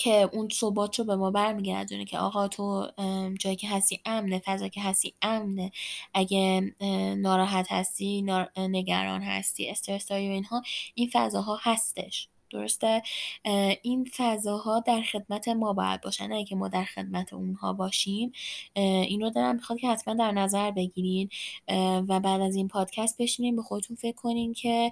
که 0.00 0.28
اون 0.32 0.48
ثبات 0.52 0.98
رو 0.98 1.04
به 1.04 1.16
ما 1.16 1.30
برمیگردونه 1.30 2.04
که 2.04 2.18
آقا 2.18 2.48
تو 2.48 2.88
جایی 3.40 3.56
که 3.56 3.68
هستی 3.68 4.00
امنه 4.06 4.42
فضا 4.44 4.68
که 4.68 4.80
هستی 4.82 5.14
امنه. 5.22 5.72
اگه 6.14 6.74
ناراحت 7.18 7.72
هستی 7.72 8.22
نگران 8.58 9.22
هستی 9.22 9.70
استرس 9.70 10.06
داری 10.08 10.28
و 10.28 10.32
اینها 10.32 10.62
این 10.94 11.10
فضاها 11.12 11.58
هستش. 11.62 12.28
درسته؟ 12.50 13.02
این 13.82 14.10
فضاها 14.16 14.80
در 14.80 15.02
خدمت 15.02 15.48
ما 15.48 15.72
باید 15.72 16.00
باشن. 16.00 16.26
نه 16.26 16.44
ما 16.52 16.68
در 16.68 16.84
خدمت 16.84 17.32
اونها 17.32 17.72
باشیم 17.72 18.32
این 18.74 19.20
رو 19.20 19.30
دارم 19.30 19.54
می‌خواد 19.54 19.78
که 19.78 19.88
حتما 19.88 20.14
در 20.14 20.32
نظر 20.32 20.70
بگیرین. 20.70 21.28
و 22.08 22.20
بعد 22.20 22.40
از 22.40 22.56
این 22.56 22.68
پادکست 22.68 23.22
بشینین 23.22 23.56
به 23.56 23.62
خودتون 23.62 23.96
فکر 23.96 24.16
کنین 24.16 24.52
که 24.52 24.90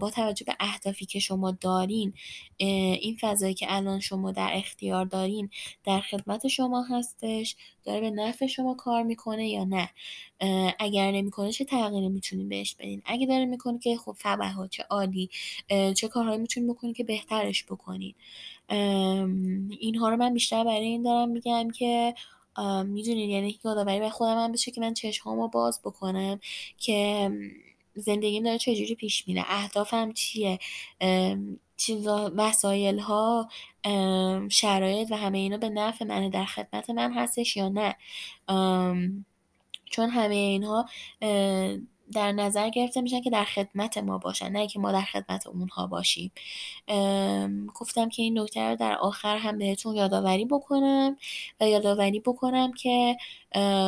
با 0.00 0.10
توجه 0.10 0.44
به 0.44 0.56
اهدافی 0.60 1.06
که 1.06 1.18
شما 1.18 1.50
دارین 1.50 2.14
این 2.56 3.16
فضایی 3.20 3.54
که 3.54 3.66
الان 3.68 4.00
شما 4.00 4.32
در 4.32 4.50
اختیار 4.54 5.04
دارین 5.04 5.50
در 5.84 6.00
خدمت 6.00 6.48
شما 6.48 6.82
هستش؟ 6.82 7.56
داره 7.84 8.00
به 8.00 8.10
نفع 8.10 8.46
شما 8.46 8.74
کار 8.74 9.02
می‌کنه 9.02 9.48
یا 9.48 9.64
نه؟ 9.64 9.90
اگر 10.78 11.10
نمی‌کنه 11.10 11.52
چه 11.52 11.64
تغییری 11.64 12.08
می‌تونین 12.08 12.48
بهش 12.48 12.74
بدین؟ 12.74 13.02
اگه 13.04 13.26
داره 13.26 13.44
می‌کنه 13.44 13.78
که 13.78 13.96
خب 13.96 14.16
فبها 14.18 14.66
چه 14.66 14.82
عالی 14.90 15.30
چه 15.96 16.08
کارهایی 16.08 16.40
می‌تونین 16.40 16.72
بکنین 16.72 16.92
که 16.92 17.04
بهترش 17.04 17.64
بکنین؟ 17.64 18.14
اینها 19.78 20.08
رو 20.08 20.16
من 20.16 20.34
بیشتر 20.34 20.64
برای 20.64 20.84
این 20.86 21.02
دارم 21.02 21.28
میگم 21.28 21.70
که 21.70 22.14
می‌دونین 22.84 23.30
یعنی 23.30 23.58
یادآوری 23.64 24.00
به 24.00 24.10
خودم 24.10 24.38
هم 24.44 24.52
بشه 24.52 24.70
که 24.70 24.80
من 24.80 24.94
چشمامو 24.94 25.48
باز 25.48 25.80
بکنم 25.84 26.40
که 26.78 27.30
زندگیم 27.94 28.42
داره 28.42 28.58
چجوری 28.58 28.94
پیش 28.94 29.28
میره 29.28 29.44
اهدافم 29.48 30.12
چیه 30.12 30.58
چیزا 31.76 32.32
وسایل 32.36 32.98
ها 32.98 33.48
شرایط 34.48 35.12
و 35.12 35.16
همه 35.16 35.38
اینا 35.38 35.56
به 35.56 35.68
نفع 35.68 36.04
منه 36.04 36.30
در 36.30 36.44
خدمت 36.44 36.90
من 36.90 37.12
هستش 37.12 37.56
یا 37.56 37.68
نه؟ 37.68 37.96
چون 39.94 40.10
همه 40.10 40.34
اینها 40.34 40.86
در 42.12 42.32
نظر 42.32 42.68
گرفته 42.70 43.00
میشن 43.00 43.20
که 43.20 43.30
در 43.30 43.44
خدمت 43.44 43.98
ما 43.98 44.18
باشن 44.18 44.48
نه 44.48 44.66
که 44.66 44.78
ما 44.78 44.92
در 44.92 45.02
خدمت 45.02 45.46
اونها 45.46 45.86
باشیم. 45.86 46.32
گفتم 47.74 48.08
که 48.08 48.22
این 48.22 48.38
نکته 48.38 48.60
رو 48.60 48.76
در 48.76 48.94
آخر 48.94 49.36
هم 49.36 49.58
بهتون 49.58 49.94
یادآوری 49.94 50.44
بکنم 50.44 51.16
و 51.60 51.68
یادآوری 51.68 52.20
بکنم 52.20 52.72
که 52.72 53.16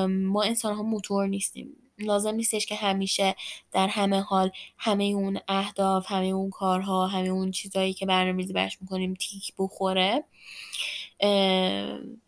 ما 0.09 0.43
انسان 0.43 0.75
ها 0.75 0.83
موتور 0.83 1.27
نیستیم. 1.27 1.77
لازم 1.99 2.35
نیستش 2.35 2.67
که 2.67 2.75
همیشه 2.75 3.35
در 3.73 3.89
همه 3.89 4.21
حال 4.21 4.51
همه 4.79 5.05
اون 5.05 5.39
اهداف 5.49 6.13
همه 6.13 6.27
اون 6.27 6.51
کارها 6.51 7.07
همه 7.07 7.29
اون 7.29 7.51
چیزهایی 7.51 7.93
که 7.93 8.07
برنامه‌ریزی 8.07 8.53
برش 8.53 8.79
می‌کنیم 8.81 9.15
تیک 9.15 9.53
بخوره. 9.59 10.25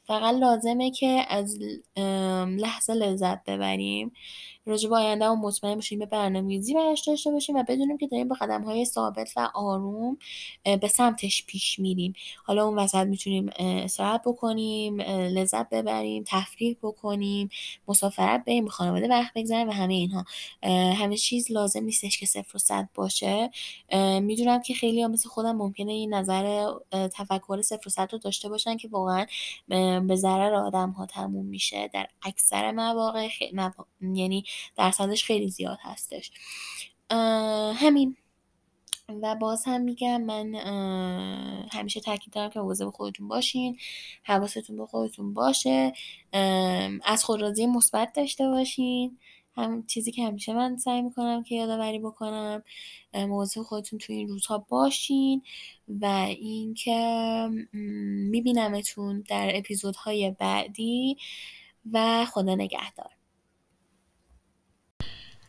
فقط 0.08 0.34
لازمه 0.34 0.90
که 0.90 1.26
از 1.28 1.58
لحظه 2.58 2.94
لذت 2.94 3.44
ببریم. 3.44 4.12
راجع 4.68 4.88
به 4.88 4.96
آینده 4.96 5.30
مطمئن 5.30 5.74
باشیم 5.74 5.98
به 5.98 6.06
برنامه‌ریزی 6.06 6.74
براش 6.74 7.08
داشته 7.08 7.30
باشیم 7.30 7.56
و 7.56 7.62
بدونیم 7.68 7.98
که 7.98 8.06
داریم 8.06 8.28
با 8.28 8.36
های 8.66 8.84
ثابت 8.84 9.32
و 9.36 9.50
آروم 9.54 10.18
به 10.80 10.88
سمتش 10.88 11.46
پیش 11.46 11.78
میریم. 11.78 12.12
حالا 12.44 12.64
اون 12.64 12.78
وسط 12.78 13.06
می‌تونیم 13.06 13.50
استراحت 13.58 14.22
بکنیم 14.26 15.00
لذت 15.00 15.68
ببریم 15.68 16.24
تفریح 16.26 16.76
بکنیم 16.82 17.48
مسافرت 17.88 18.44
بریم 18.44 18.64
به 18.64 18.70
خانواده 18.70 19.08
وقت 19.08 19.32
بگذاریم 19.34 19.68
و 19.68 19.72
همه 19.72 19.94
اینها. 19.94 20.24
همه 20.94 21.16
چیز 21.16 21.52
لازم 21.52 21.84
نیستش 21.84 22.18
که 22.18 22.26
صفر 22.26 22.56
و 22.56 22.58
صد 22.58 22.88
باشه. 22.94 23.50
می‌دونم 24.20 24.62
که 24.62 24.74
خیلی 24.74 25.02
ها 25.02 25.08
مثل 25.08 25.28
خودم 25.28 25.56
ممکنه 25.56 25.92
این 25.92 26.14
نظر 26.14 26.72
تفکر 26.92 27.62
صفر 27.62 27.82
و 27.86 27.90
صد 27.90 28.08
رو 28.12 28.18
داشته 28.18 28.48
باشن 28.48 28.76
که 28.76 28.88
واقعا 28.88 29.26
به 30.00 30.16
ضرر 30.16 30.54
آدم 30.54 30.90
ها 30.90 31.06
تموم 31.06 31.46
میشه. 31.46 31.90
در 31.94 32.06
اکثر 32.22 32.70
مواقع 32.70 33.28
یعنی 34.14 34.44
درصدش 34.76 35.24
خیلی 35.24 35.48
زیاد 35.48 35.78
هستش. 35.82 36.30
همین. 37.74 38.16
و 39.22 39.34
باز 39.34 39.64
هم 39.64 39.80
میگم 39.80 40.22
من 40.22 40.54
همیشه 41.72 42.00
تاکید 42.00 42.32
دارم 42.32 42.50
که 42.50 42.84
به 42.84 42.90
خودتون 42.90 43.28
باشین 43.28 43.78
حواستون 44.22 44.76
به 44.76 44.86
خودتون 44.86 45.34
باشه. 45.34 45.92
از 47.04 47.24
خودرازی 47.24 47.66
مثبت 47.66 48.12
داشته 48.12 48.48
باشین. 48.48 49.18
هم 49.56 49.86
چیزی 49.86 50.12
که 50.12 50.26
همیشه 50.26 50.52
من 50.52 50.76
سعی 50.76 51.02
می‌کنم 51.02 51.42
که 51.42 51.54
یادآوری 51.54 51.98
بکنم. 51.98 52.62
موضوع 53.14 53.64
خودتون 53.64 53.98
تو 53.98 54.12
این 54.12 54.28
روزها 54.28 54.58
باشین 54.58 55.42
و 55.88 56.04
اینکه 56.28 57.48
میبینمتون 58.30 59.24
در 59.28 59.50
اپیزودهای 59.54 60.30
بعدی 60.30 61.16
و 61.92 62.24
خدا 62.24 62.54
نگهدار. 62.54 63.17